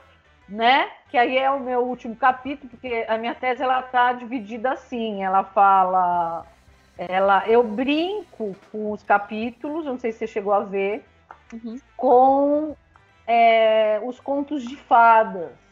[0.47, 0.89] né?
[1.09, 5.21] Que aí é o meu último capítulo, porque a minha tese ela tá dividida assim,
[5.21, 6.45] ela fala,
[6.97, 11.03] ela, eu brinco com os capítulos, não sei se você chegou a ver,
[11.51, 11.77] uhum.
[11.97, 12.75] com
[13.27, 15.64] é, os contos de fadas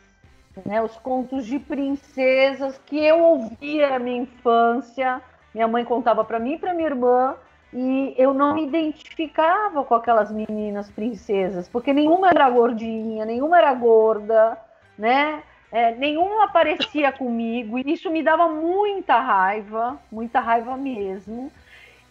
[0.66, 5.22] né, os contos de princesas que eu ouvia na minha infância.
[5.54, 7.36] Minha mãe contava para mim e para minha irmã,
[7.72, 13.74] e eu não me identificava com aquelas meninas princesas, porque nenhuma era gordinha, nenhuma era
[13.74, 14.58] gorda,
[14.98, 15.44] né?
[15.72, 21.52] É, nenhuma aparecia comigo, e isso me dava muita raiva, muita raiva mesmo.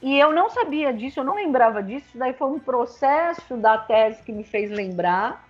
[0.00, 4.20] E eu não sabia disso, eu não lembrava disso, daí foi um processo da tese
[4.24, 5.48] que me fez lembrar.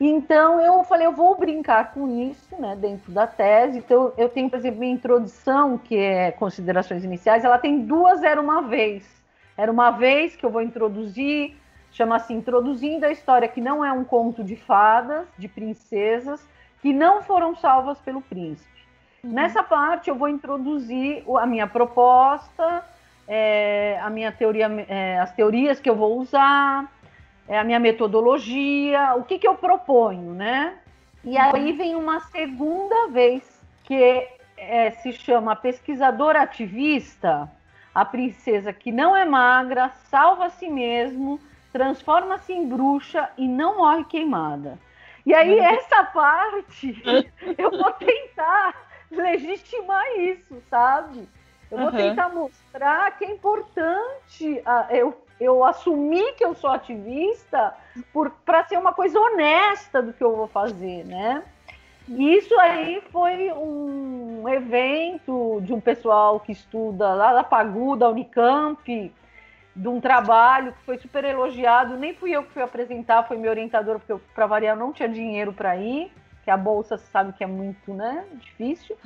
[0.00, 3.78] Então eu falei, eu vou brincar com isso, né, dentro da tese.
[3.78, 8.40] Então eu tenho, por exemplo, minha introdução, que é considerações iniciais, ela tem duas era
[8.40, 9.04] uma vez.
[9.58, 11.54] Era uma vez que eu vou introduzir,
[11.92, 16.42] chama-se Introduzindo a História, que não é um conto de fadas, de princesas,
[16.80, 18.70] que não foram salvas pelo príncipe.
[19.22, 19.32] Uhum.
[19.32, 22.82] Nessa parte eu vou introduzir a minha proposta,
[23.28, 26.90] é, a minha teoria, é, as teorias que eu vou usar,
[27.50, 30.78] é a minha metodologia, o que, que eu proponho, né?
[31.24, 33.42] E aí vem uma segunda vez
[33.82, 34.24] que
[34.56, 37.50] é, se chama pesquisadora ativista,
[37.92, 41.40] a princesa que não é magra, salva a si mesmo,
[41.72, 44.78] transforma-se em bruxa e não morre queimada.
[45.26, 47.02] E aí essa parte
[47.58, 48.76] eu vou tentar
[49.10, 51.28] legitimar isso, sabe?
[51.68, 51.96] Eu vou uhum.
[51.96, 57.74] tentar mostrar que é importante eu eu assumir que eu sou ativista
[58.44, 61.42] para ser uma coisa honesta do que eu vou fazer, né?
[62.08, 69.12] Isso aí foi um evento de um pessoal que estuda lá da Pagu, da Unicamp,
[69.76, 71.96] de um trabalho que foi super elogiado.
[71.96, 75.52] Nem fui eu que fui apresentar, foi meu orientador, porque para variar não tinha dinheiro
[75.52, 76.12] para ir
[76.50, 78.96] que a bolsa sabe que é muito, né, difícil.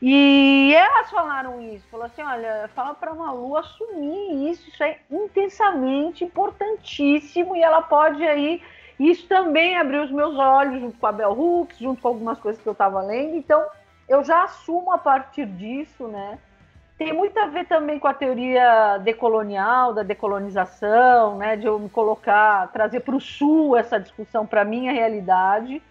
[0.00, 5.00] E elas falaram isso, falou assim, olha, fala para a Malu assumir isso, isso é
[5.10, 8.62] intensamente importantíssimo e ela pode aí
[9.00, 12.62] isso também abriu os meus olhos junto com a Bel Hooks, junto com algumas coisas
[12.62, 13.34] que eu estava lendo.
[13.34, 13.62] Então,
[14.08, 16.38] eu já assumo a partir disso, né?
[16.96, 21.56] Tem muito a ver também com a teoria decolonial, da decolonização, né?
[21.56, 25.82] De eu me colocar, trazer para o sul essa discussão para minha realidade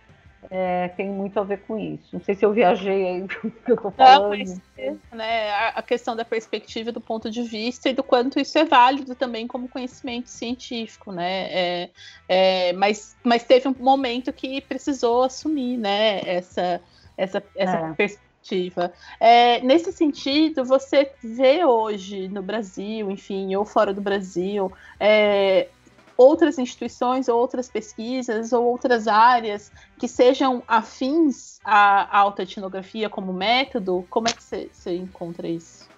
[0.49, 2.09] é, tem muito a ver com isso.
[2.13, 4.37] Não sei se eu viajei aí do que eu tô falando.
[4.37, 8.65] Não, né, a questão da perspectiva, do ponto de vista e do quanto isso é
[8.65, 11.47] válido também como conhecimento científico, né?
[11.51, 11.89] É,
[12.27, 16.21] é, mas, mas teve um momento que precisou assumir, né?
[16.25, 16.81] Essa,
[17.17, 17.93] essa, essa é.
[17.93, 18.25] perspectiva.
[19.19, 25.67] É, nesse sentido, você vê hoje no Brasil, enfim, ou fora do Brasil, é,
[26.17, 33.33] outras instituições, ou outras pesquisas, ou outras áreas que sejam afins à, à etnografia como
[33.33, 34.05] método?
[34.09, 35.89] Como é que você encontra isso?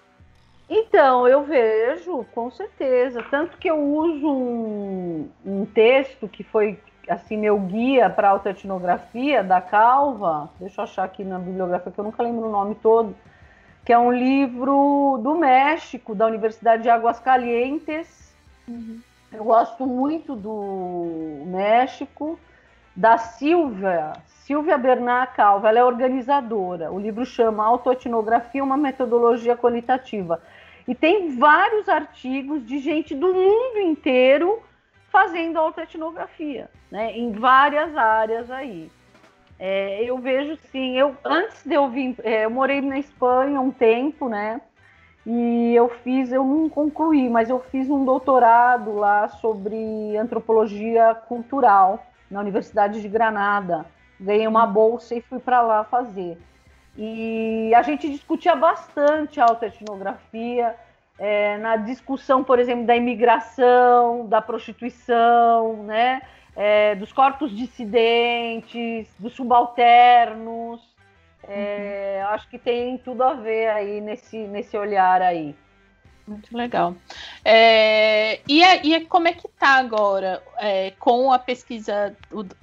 [0.68, 3.22] Então, eu vejo, com certeza.
[3.30, 9.62] Tanto que eu uso um, um texto que foi assim meu guia para autoetnografia da
[9.62, 10.50] Calva.
[10.60, 13.14] Deixa eu achar aqui na bibliografia que eu nunca lembro o nome todo
[13.88, 18.34] que é um livro do México, da Universidade de Águas Calientes.
[18.68, 19.00] Uhum.
[19.32, 22.38] Eu gosto muito do México,
[22.96, 26.90] da Silvia, Silvia Bernard Calva, ela é organizadora.
[26.90, 30.40] O livro chama Autoetnografia, uma metodologia qualitativa.
[30.86, 34.62] E tem vários artigos de gente do mundo inteiro
[35.10, 38.90] fazendo autoetnografia, né, em várias áreas aí.
[39.58, 43.70] É, eu vejo sim, eu antes de eu vir, é, eu morei na Espanha um
[43.70, 44.60] tempo, né?
[45.30, 52.02] E eu fiz, eu não concluí, mas eu fiz um doutorado lá sobre antropologia cultural
[52.30, 53.84] na Universidade de Granada.
[54.18, 56.38] Ganhei uma bolsa e fui para lá fazer.
[56.96, 60.74] E a gente discutia bastante a autoetnografia,
[61.18, 66.22] é, na discussão, por exemplo, da imigração, da prostituição, né?
[66.58, 70.80] é, dos corpos dissidentes, dos subalternos.
[71.48, 72.28] É, uhum.
[72.28, 75.54] Acho que tem tudo a ver aí nesse, nesse olhar aí.
[76.26, 76.94] Muito legal.
[77.42, 82.14] É, e, a, e como é que está agora é, com a pesquisa,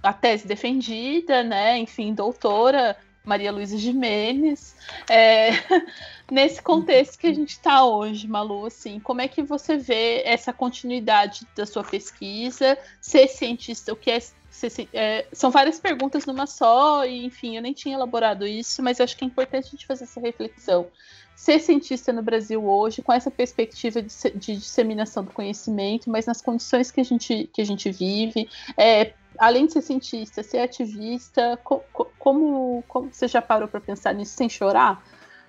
[0.03, 1.79] a tese defendida, né?
[1.79, 4.75] Enfim, doutora Maria Luísa Jimenez.
[5.09, 5.49] É,
[6.31, 10.53] nesse contexto que a gente está hoje, Malu, assim, como é que você vê essa
[10.53, 12.77] continuidade da sua pesquisa?
[13.01, 14.19] Ser cientista, o que é,
[14.56, 19.01] ser, é, são várias perguntas numa só, e enfim, eu nem tinha elaborado isso, mas
[19.01, 20.88] acho que é importante a gente fazer essa reflexão.
[21.36, 26.41] Ser cientista no Brasil hoje, com essa perspectiva de, de disseminação do conhecimento, mas nas
[26.41, 31.60] condições que a gente, que a gente vive, é, além de ser cientista, ser ativista,
[31.62, 35.03] co, co, como, como você já parou para pensar nisso sem chorar?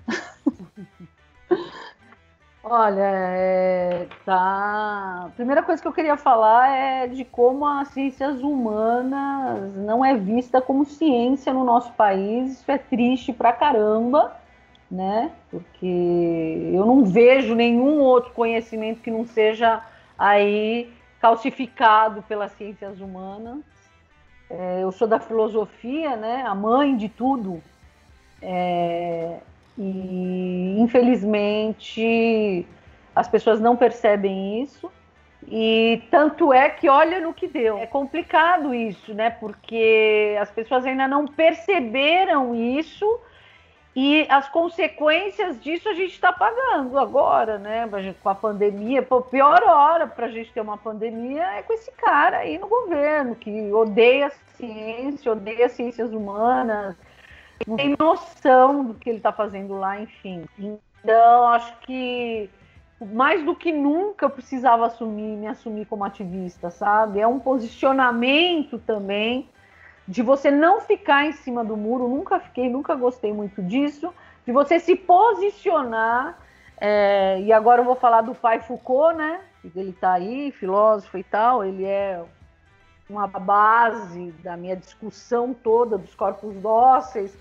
[2.69, 5.31] Olha, é, tá.
[5.37, 10.61] Primeira coisa que eu queria falar é de como as ciências humanas não é vista
[10.61, 12.55] como ciência no nosso país.
[12.55, 14.35] Isso é triste pra caramba,
[14.91, 15.31] né?
[15.49, 19.81] Porque eu não vejo nenhum outro conhecimento que não seja
[20.19, 23.61] aí calcificado pelas ciências humanas.
[24.51, 26.43] É, eu sou da filosofia, né?
[26.45, 27.62] A mãe de tudo.
[28.43, 29.39] É,
[29.79, 32.66] e infelizmente
[33.14, 34.91] as pessoas não percebem isso.
[35.49, 37.79] E tanto é que olha no que deu.
[37.79, 39.31] É complicado isso, né?
[39.31, 43.20] Porque as pessoas ainda não perceberam isso
[43.95, 47.89] e as consequências disso a gente está pagando agora, né?
[48.22, 49.03] Com a pandemia.
[49.03, 52.66] Pô, pior hora para a gente ter uma pandemia é com esse cara aí no
[52.66, 56.97] governo, que odeia a ciência, odeia as ciências humanas,
[57.77, 60.45] tem noção do que ele está fazendo lá, enfim.
[60.59, 62.51] Então, acho que
[63.01, 67.21] mais do que nunca precisava assumir, me assumir como ativista, sabe?
[67.21, 69.49] É um posicionamento também
[70.09, 72.09] de você não ficar em cima do muro.
[72.09, 74.13] Nunca fiquei, nunca gostei muito disso.
[74.47, 76.39] De você se posicionar.
[76.79, 79.41] É, e agora eu vou falar do pai Foucault, né?
[79.75, 81.65] Ele está aí, filósofo e tal.
[81.65, 82.23] Ele é
[83.09, 87.37] uma base da minha discussão toda dos corpos dóceis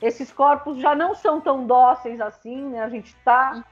[0.00, 2.82] esses corpos já não são tão dóceis assim, né?
[2.82, 3.64] A gente está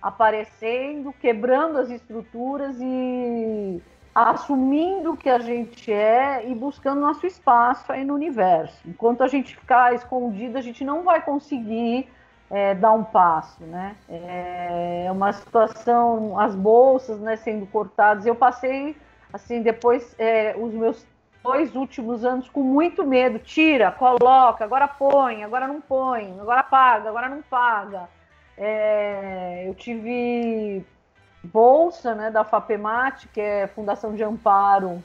[0.00, 3.82] aparecendo, quebrando as estruturas e
[4.14, 8.78] assumindo que a gente é e buscando nosso espaço aí no universo.
[8.86, 12.08] Enquanto a gente ficar escondido, a gente não vai conseguir
[12.50, 13.96] é, dar um passo, né?
[14.08, 18.24] É uma situação, as bolsas, né, sendo cortadas.
[18.24, 18.96] Eu passei,
[19.32, 21.04] assim, depois é, os meus
[21.44, 23.38] dois últimos anos com muito medo.
[23.38, 28.08] Tira, coloca, agora põe, agora não põe, agora paga, agora não paga.
[28.56, 30.82] É, eu tive
[31.42, 35.02] bolsa né, da FAPEMAT, que é Fundação de Amparo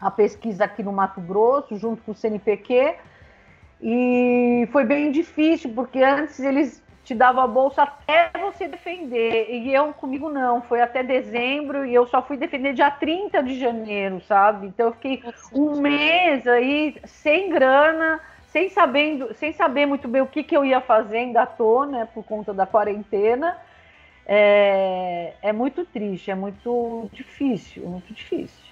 [0.00, 2.96] a pesquisa aqui no Mato Grosso, junto com o CNPq,
[3.80, 9.50] e foi bem difícil, porque antes eles te dava a bolsa até você defender.
[9.50, 13.60] E eu comigo não, foi até dezembro e eu só fui defender dia 30 de
[13.60, 14.68] janeiro, sabe?
[14.68, 20.26] Então eu fiquei um mês aí sem grana, sem sabendo, sem saber muito bem o
[20.26, 23.58] que, que eu ia fazer, ainda tô, né, por conta da quarentena.
[24.26, 28.64] É, é muito triste, é muito difícil, muito difícil.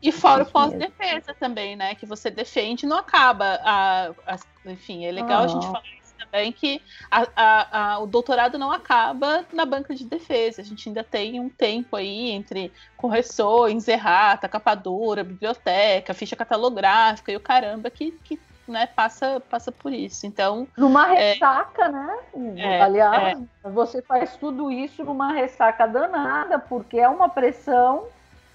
[0.00, 1.94] E fora o pós-defesa também, né?
[1.94, 3.58] Que você defende não acaba.
[3.64, 5.82] A, a, enfim, é legal a gente falar
[6.30, 10.60] também que a, a, a, o doutorado não acaba na banca de defesa.
[10.60, 17.32] A gente ainda tem um tempo aí entre correções, errata, capa dura, biblioteca, ficha catalográfica
[17.32, 20.26] e o caramba que, que né, passa, passa por isso.
[20.26, 20.68] Então.
[20.76, 22.18] Numa é, ressaca, é, né?
[22.56, 23.70] É, Aliás, é.
[23.70, 28.06] você faz tudo isso numa ressaca danada, porque é uma pressão,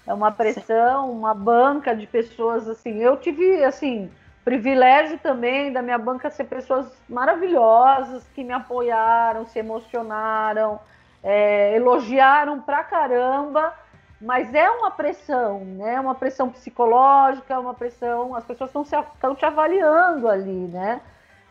[0.06, 1.12] é uma pressão, Sim.
[1.18, 2.98] uma banca de pessoas assim.
[2.98, 4.10] Eu tive assim
[4.44, 10.78] privilégio também da minha banca ser pessoas maravilhosas que me apoiaram, se emocionaram,
[11.22, 13.72] é, elogiaram pra caramba
[14.24, 16.00] mas é uma pressão, né?
[16.00, 18.34] Uma pressão psicológica, uma pressão.
[18.34, 21.00] As pessoas estão te avaliando ali, né?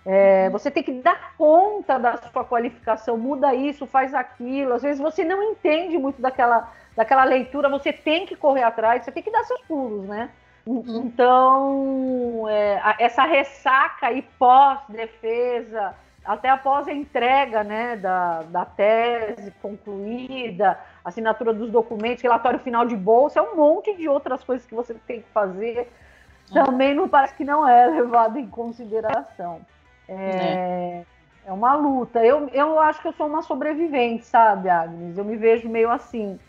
[0.06, 4.74] É, você tem que dar conta da sua qualificação, muda isso, faz aquilo.
[4.74, 9.12] Às vezes você não entende muito daquela, daquela leitura, você tem que correr atrás, você
[9.12, 10.30] tem que dar seus pulos, né?
[10.66, 11.04] Uhum.
[11.06, 15.94] Então, é, essa ressaca e pós-defesa,
[16.24, 22.96] até após a entrega né, da, da tese concluída, assinatura dos documentos, relatório final de
[22.96, 25.92] bolsa, é um monte de outras coisas que você tem que fazer.
[26.52, 29.62] Também não parece que não é levado em consideração.
[30.08, 31.06] É, é.
[31.46, 32.24] é uma luta.
[32.24, 35.18] Eu, eu acho que eu sou uma sobrevivente, sabe, Agnes?
[35.18, 36.40] Eu me vejo meio assim.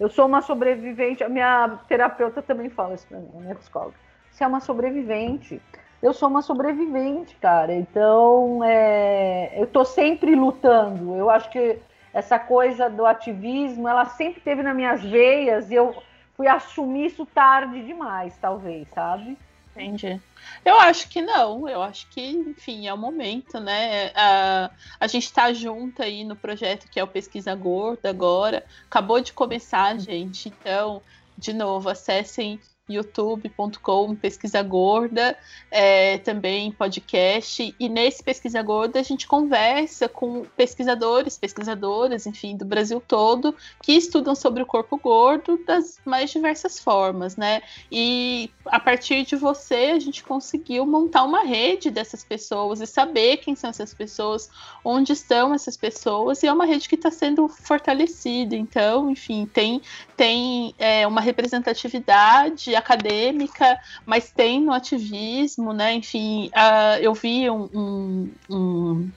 [0.00, 1.22] Eu sou uma sobrevivente.
[1.22, 3.94] A minha terapeuta também fala isso para mim, a minha psicóloga.
[4.32, 5.62] Você é uma sobrevivente
[6.02, 7.74] eu sou uma sobrevivente, cara.
[7.74, 11.14] Então, é, eu tô sempre lutando.
[11.14, 11.78] Eu acho que
[12.12, 15.94] essa coisa do ativismo, ela sempre teve nas minhas veias e eu
[16.36, 19.36] fui assumir isso tarde demais, talvez, sabe?
[19.80, 20.20] Entendi.
[20.64, 24.12] Eu acho que não, eu acho que, enfim, é o momento, né?
[24.14, 28.64] A, a gente está junto aí no projeto que é o Pesquisa Gorda agora.
[28.86, 30.48] Acabou de começar, gente.
[30.48, 31.02] Então,
[31.36, 32.60] de novo, acessem
[32.90, 35.36] youtube.com, Pesquisa Gorda,
[35.70, 37.74] é, também podcast.
[37.78, 43.92] E nesse Pesquisa Gorda a gente conversa com pesquisadores, pesquisadoras, enfim, do Brasil todo, que
[43.92, 47.62] estudam sobre o corpo gordo das mais diversas formas, né?
[47.90, 53.38] E a partir de você a gente conseguiu montar uma rede dessas pessoas e saber
[53.38, 54.50] quem são essas pessoas,
[54.84, 58.54] onde estão essas pessoas, e é uma rede que está sendo fortalecida.
[58.54, 59.82] Então, enfim, tem,
[60.16, 65.94] tem é, uma representatividade acadêmica, mas tem no ativismo, né?
[65.94, 69.10] Enfim, uh, eu vi um, um, um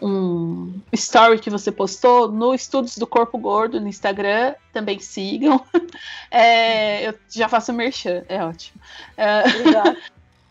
[0.00, 5.64] um story que você postou no Estudos do Corpo Gordo no Instagram, também sigam.
[6.28, 8.78] É, eu já faço merchan, é ótimo.
[9.16, 9.44] É,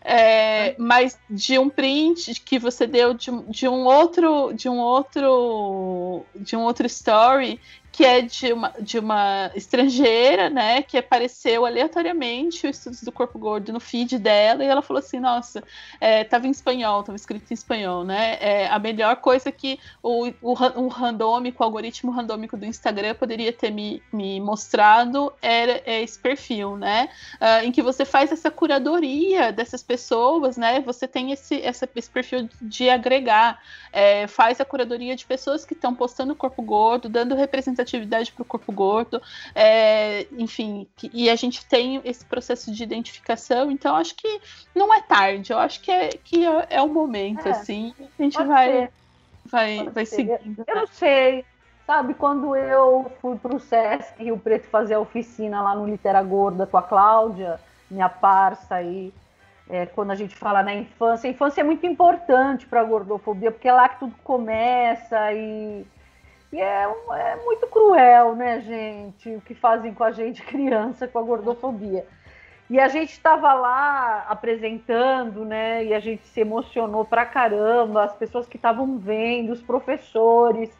[0.00, 6.24] é, mas de um print que você deu de, de um outro de um outro
[6.34, 7.60] de um outro story
[7.96, 13.38] que é de uma, de uma estrangeira, né, que apareceu aleatoriamente o Estudos do Corpo
[13.38, 15.64] Gordo no feed dela, e ela falou assim, nossa,
[15.98, 20.26] é, tava em espanhol, tava escrito em espanhol, né, é, a melhor coisa que o,
[20.42, 26.02] o, o randômico, o algoritmo randômico do Instagram poderia ter me, me mostrado era é
[26.02, 27.08] esse perfil, né,
[27.40, 32.10] uh, em que você faz essa curadoria dessas pessoas, né, você tem esse, essa, esse
[32.10, 33.58] perfil de agregar,
[33.90, 38.42] é, faz a curadoria de pessoas que estão postando corpo gordo, dando representatividade representatividade para
[38.42, 39.22] o corpo gordo,
[39.54, 44.40] é, enfim, e a gente tem esse processo de identificação, então acho que
[44.74, 48.22] não é tarde, eu acho que é, que é, é o momento, é, assim, a
[48.22, 48.88] gente vai,
[49.44, 50.64] vai, vai seguindo.
[50.66, 51.44] Eu não sei,
[51.86, 56.22] sabe, quando eu fui para o Sesc Rio Preto fazer a oficina lá no Litera
[56.22, 57.60] Gorda com a Cláudia,
[57.90, 59.14] minha parça aí,
[59.68, 63.50] é, quando a gente fala na infância, a infância é muito importante para a gordofobia,
[63.50, 65.84] porque é lá que tudo começa e
[66.56, 71.18] e é, é muito cruel, né, gente, o que fazem com a gente criança com
[71.18, 72.06] a gordofobia.
[72.70, 75.84] E a gente estava lá apresentando, né?
[75.84, 80.70] E a gente se emocionou pra caramba, as pessoas que estavam vendo, os professores.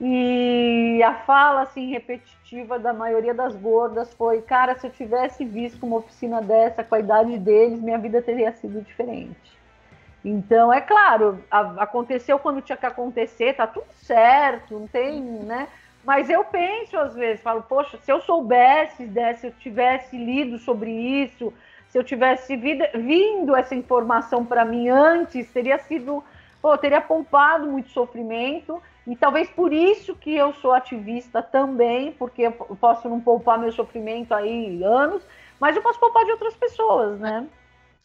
[0.00, 5.86] E a fala assim repetitiva da maioria das gordas foi: "Cara, se eu tivesse visto
[5.86, 9.53] uma oficina dessa com a idade deles, minha vida teria sido diferente".
[10.24, 15.68] Então, é claro, a, aconteceu quando tinha que acontecer, tá tudo certo, não tem, né?
[16.02, 20.58] Mas eu penso às vezes, falo, poxa, se eu soubesse, né, se eu tivesse lido
[20.58, 21.52] sobre isso,
[21.88, 26.24] se eu tivesse vida, vindo essa informação para mim antes, teria sido,
[26.60, 28.82] pô, teria poupado muito sofrimento.
[29.06, 33.70] E talvez por isso que eu sou ativista também, porque eu posso não poupar meu
[33.70, 35.22] sofrimento aí anos,
[35.60, 37.46] mas eu posso poupar de outras pessoas, né?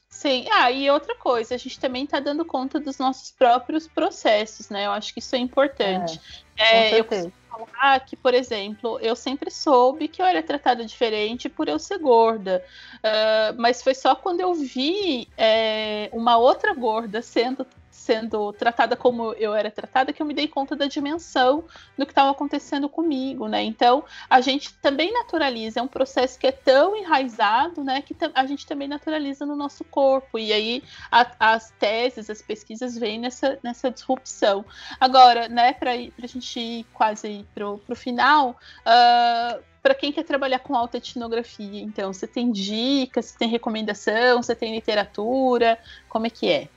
[0.10, 4.70] Sim, ah, e outra coisa, a gente também está dando conta dos nossos próprios processos,
[4.70, 4.88] né?
[4.88, 6.20] Eu acho que isso é importante.
[6.58, 10.84] É, é eu costumo falar que, por exemplo, eu sempre soube que eu era tratada
[10.84, 16.74] diferente por eu ser gorda, uh, mas foi só quando eu vi é, uma outra
[16.74, 17.66] gorda sendo
[18.10, 21.64] sendo tratada como eu era tratada que eu me dei conta da dimensão
[21.96, 23.62] do que estava acontecendo comigo, né?
[23.62, 28.02] Então a gente também naturaliza, é um processo que é tão enraizado, né?
[28.02, 32.98] Que a gente também naturaliza no nosso corpo e aí a, as teses, as pesquisas
[32.98, 34.66] vêm nessa, nessa disrupção.
[35.00, 35.74] Agora, né?
[35.74, 38.58] Para a gente ir quase para o final.
[38.82, 44.44] Uh, para quem quer trabalhar com alta etnografia, então, você tem dicas, você tem recomendação,
[44.44, 45.80] você tem literatura,
[46.10, 46.68] como é que é?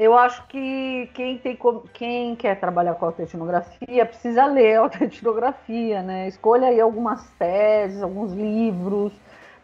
[0.00, 1.58] Eu acho que quem, tem,
[1.92, 6.26] quem quer trabalhar com autoetnografia precisa ler autoetnografia, né?
[6.26, 9.12] Escolha aí algumas teses, alguns livros.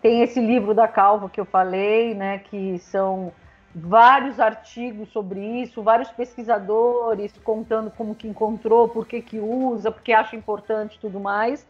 [0.03, 2.41] Tem esse livro da Calva que eu falei, né?
[2.41, 3.33] Que são
[3.75, 10.13] vários artigos sobre isso, vários pesquisadores contando como que encontrou, por que que usa, porque
[10.13, 11.67] acha importante tudo mais.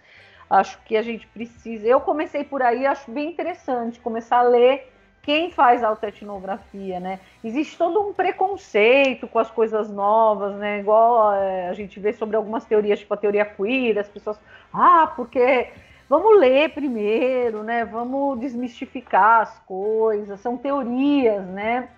[0.51, 1.87] Acho que a gente precisa.
[1.87, 4.93] Eu comecei por aí, acho bem interessante começar a ler
[5.27, 7.19] quem faz autoetnografia, né?
[7.43, 10.79] Existe todo um preconceito com as coisas novas, né?
[10.79, 14.39] Igual é, a gente vê sobre algumas teorias, tipo a teoria queer, as pessoas,
[14.73, 15.71] ah, porque
[16.09, 17.85] vamos ler primeiro, né?
[17.85, 21.89] Vamos desmistificar as coisas, são teorias, né?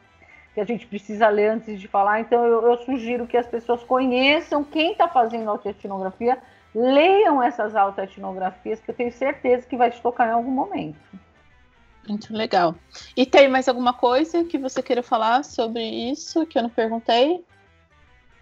[0.55, 2.21] Que a gente precisa ler antes de falar.
[2.21, 6.39] Então eu, eu sugiro que as pessoas conheçam quem está fazendo autoetnografia,
[6.75, 10.97] leiam essas autoetnografias, que eu tenho certeza que vai te tocar em algum momento.
[12.07, 12.75] Muito legal.
[13.17, 17.45] E tem mais alguma coisa que você queira falar sobre isso que eu não perguntei?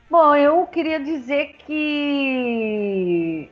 [0.08, 3.50] Bom, eu queria dizer que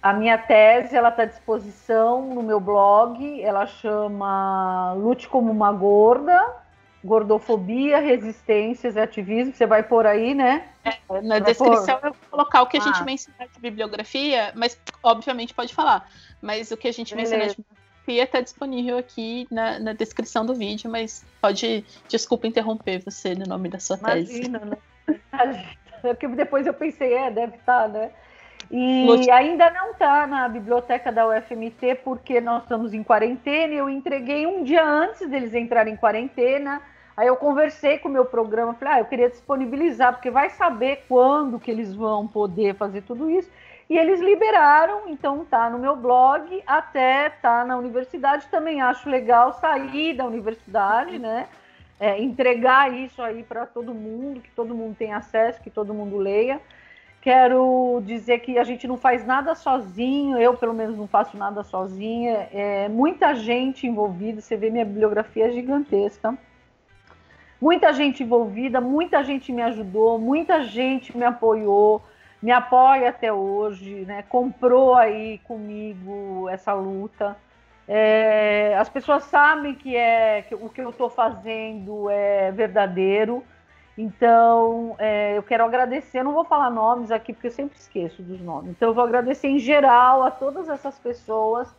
[0.00, 3.42] a minha tese ela está à disposição no meu blog.
[3.42, 6.56] Ela chama Lute como uma gorda,
[7.04, 9.54] gordofobia, resistências e ativismo.
[9.54, 10.68] Você vai pôr aí, né?
[10.84, 12.08] É, na vai descrição pôr...
[12.08, 13.04] eu vou colocar o que a gente ah.
[13.04, 16.08] menciona de bibliografia, mas obviamente pode falar.
[16.40, 17.36] Mas o que a gente Beleza.
[17.36, 22.98] menciona de bibliografia está disponível aqui na, na, descrição do vídeo, mas pode, desculpa interromper
[22.98, 25.18] você no nome da sua Imagina, tese.
[25.32, 25.66] Né?
[26.02, 28.10] Porque depois eu pensei, é, deve estar, tá, né?
[28.70, 33.74] E ainda não está na biblioteca da UFMT porque nós estamos em quarentena.
[33.74, 36.80] Eu entreguei um dia antes deles entrarem em quarentena.
[37.14, 41.04] Aí eu conversei com o meu programa, falei, ah, eu queria disponibilizar, porque vai saber
[41.06, 43.50] quando que eles vão poder fazer tudo isso.
[43.92, 48.46] E eles liberaram, então tá no meu blog, até tá na universidade.
[48.46, 51.46] Também acho legal sair da universidade, né?
[52.00, 56.16] É, entregar isso aí para todo mundo, que todo mundo tenha acesso, que todo mundo
[56.16, 56.58] leia.
[57.20, 61.62] Quero dizer que a gente não faz nada sozinho, eu pelo menos não faço nada
[61.62, 62.48] sozinha.
[62.50, 66.34] É muita gente envolvida, você vê minha bibliografia é gigantesca.
[67.60, 72.02] Muita gente envolvida, muita gente me ajudou, muita gente me apoiou
[72.42, 74.24] me apoia até hoje, né?
[74.28, 77.36] comprou aí comigo essa luta.
[77.86, 83.44] É, as pessoas sabem que, é, que o que eu estou fazendo é verdadeiro,
[83.96, 86.22] então é, eu quero agradecer.
[86.22, 89.48] Não vou falar nomes aqui porque eu sempre esqueço dos nomes, então eu vou agradecer
[89.48, 91.72] em geral a todas essas pessoas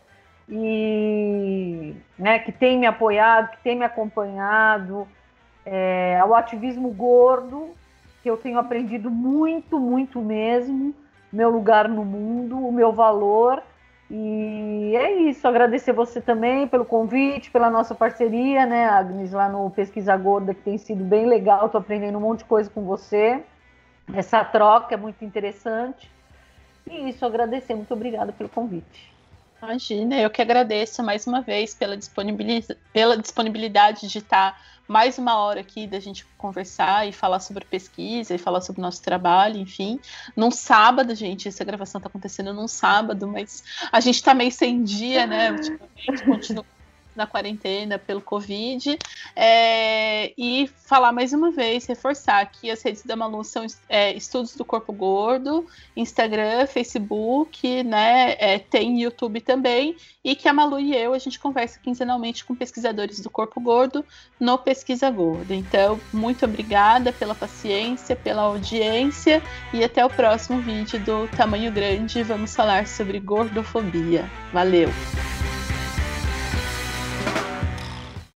[0.47, 5.07] e né, que têm me apoiado, que têm me acompanhado,
[5.66, 7.70] é, ao ativismo gordo,
[8.24, 10.95] que eu tenho aprendido muito, muito mesmo,
[11.32, 13.61] meu lugar no mundo, o meu valor.
[14.09, 19.69] E é isso, agradecer você também pelo convite, pela nossa parceria, né, Agnes, lá no
[19.69, 23.43] Pesquisa Gorda, que tem sido bem legal, estou aprendendo um monte de coisa com você.
[24.13, 26.09] Essa troca é muito interessante.
[26.89, 29.12] E isso, agradecer, muito obrigada pelo convite.
[29.64, 35.38] Imagina, eu que agradeço mais uma vez pela disponibilidade, pela disponibilidade de estar mais uma
[35.38, 39.57] hora aqui da gente conversar e falar sobre pesquisa e falar sobre o nosso trabalho,
[39.57, 40.01] enfim.
[40.36, 44.84] Num sábado, gente, essa gravação está acontecendo num sábado, mas a gente está meio sem
[44.84, 45.51] dia, né?
[45.51, 46.66] Ultimamente, continua
[47.16, 48.97] na quarentena pelo Covid.
[49.36, 54.55] É, e falar mais uma vez, reforçar que as redes da Malu são é, Estudos
[54.55, 58.36] do Corpo Gordo, Instagram, Facebook, né?
[58.39, 59.95] É, tem YouTube também.
[60.24, 64.05] E que a Malu e eu, a gente conversa quinzenalmente com pesquisadores do Corpo Gordo
[64.39, 65.53] no Pesquisa Gordo.
[65.53, 69.41] Então, muito obrigada pela paciência, pela audiência
[69.74, 72.24] e até o próximo vídeo do Tamanho Grande.
[72.24, 74.30] Vamos falar sobre gordofobia.
[74.51, 74.89] Valeu!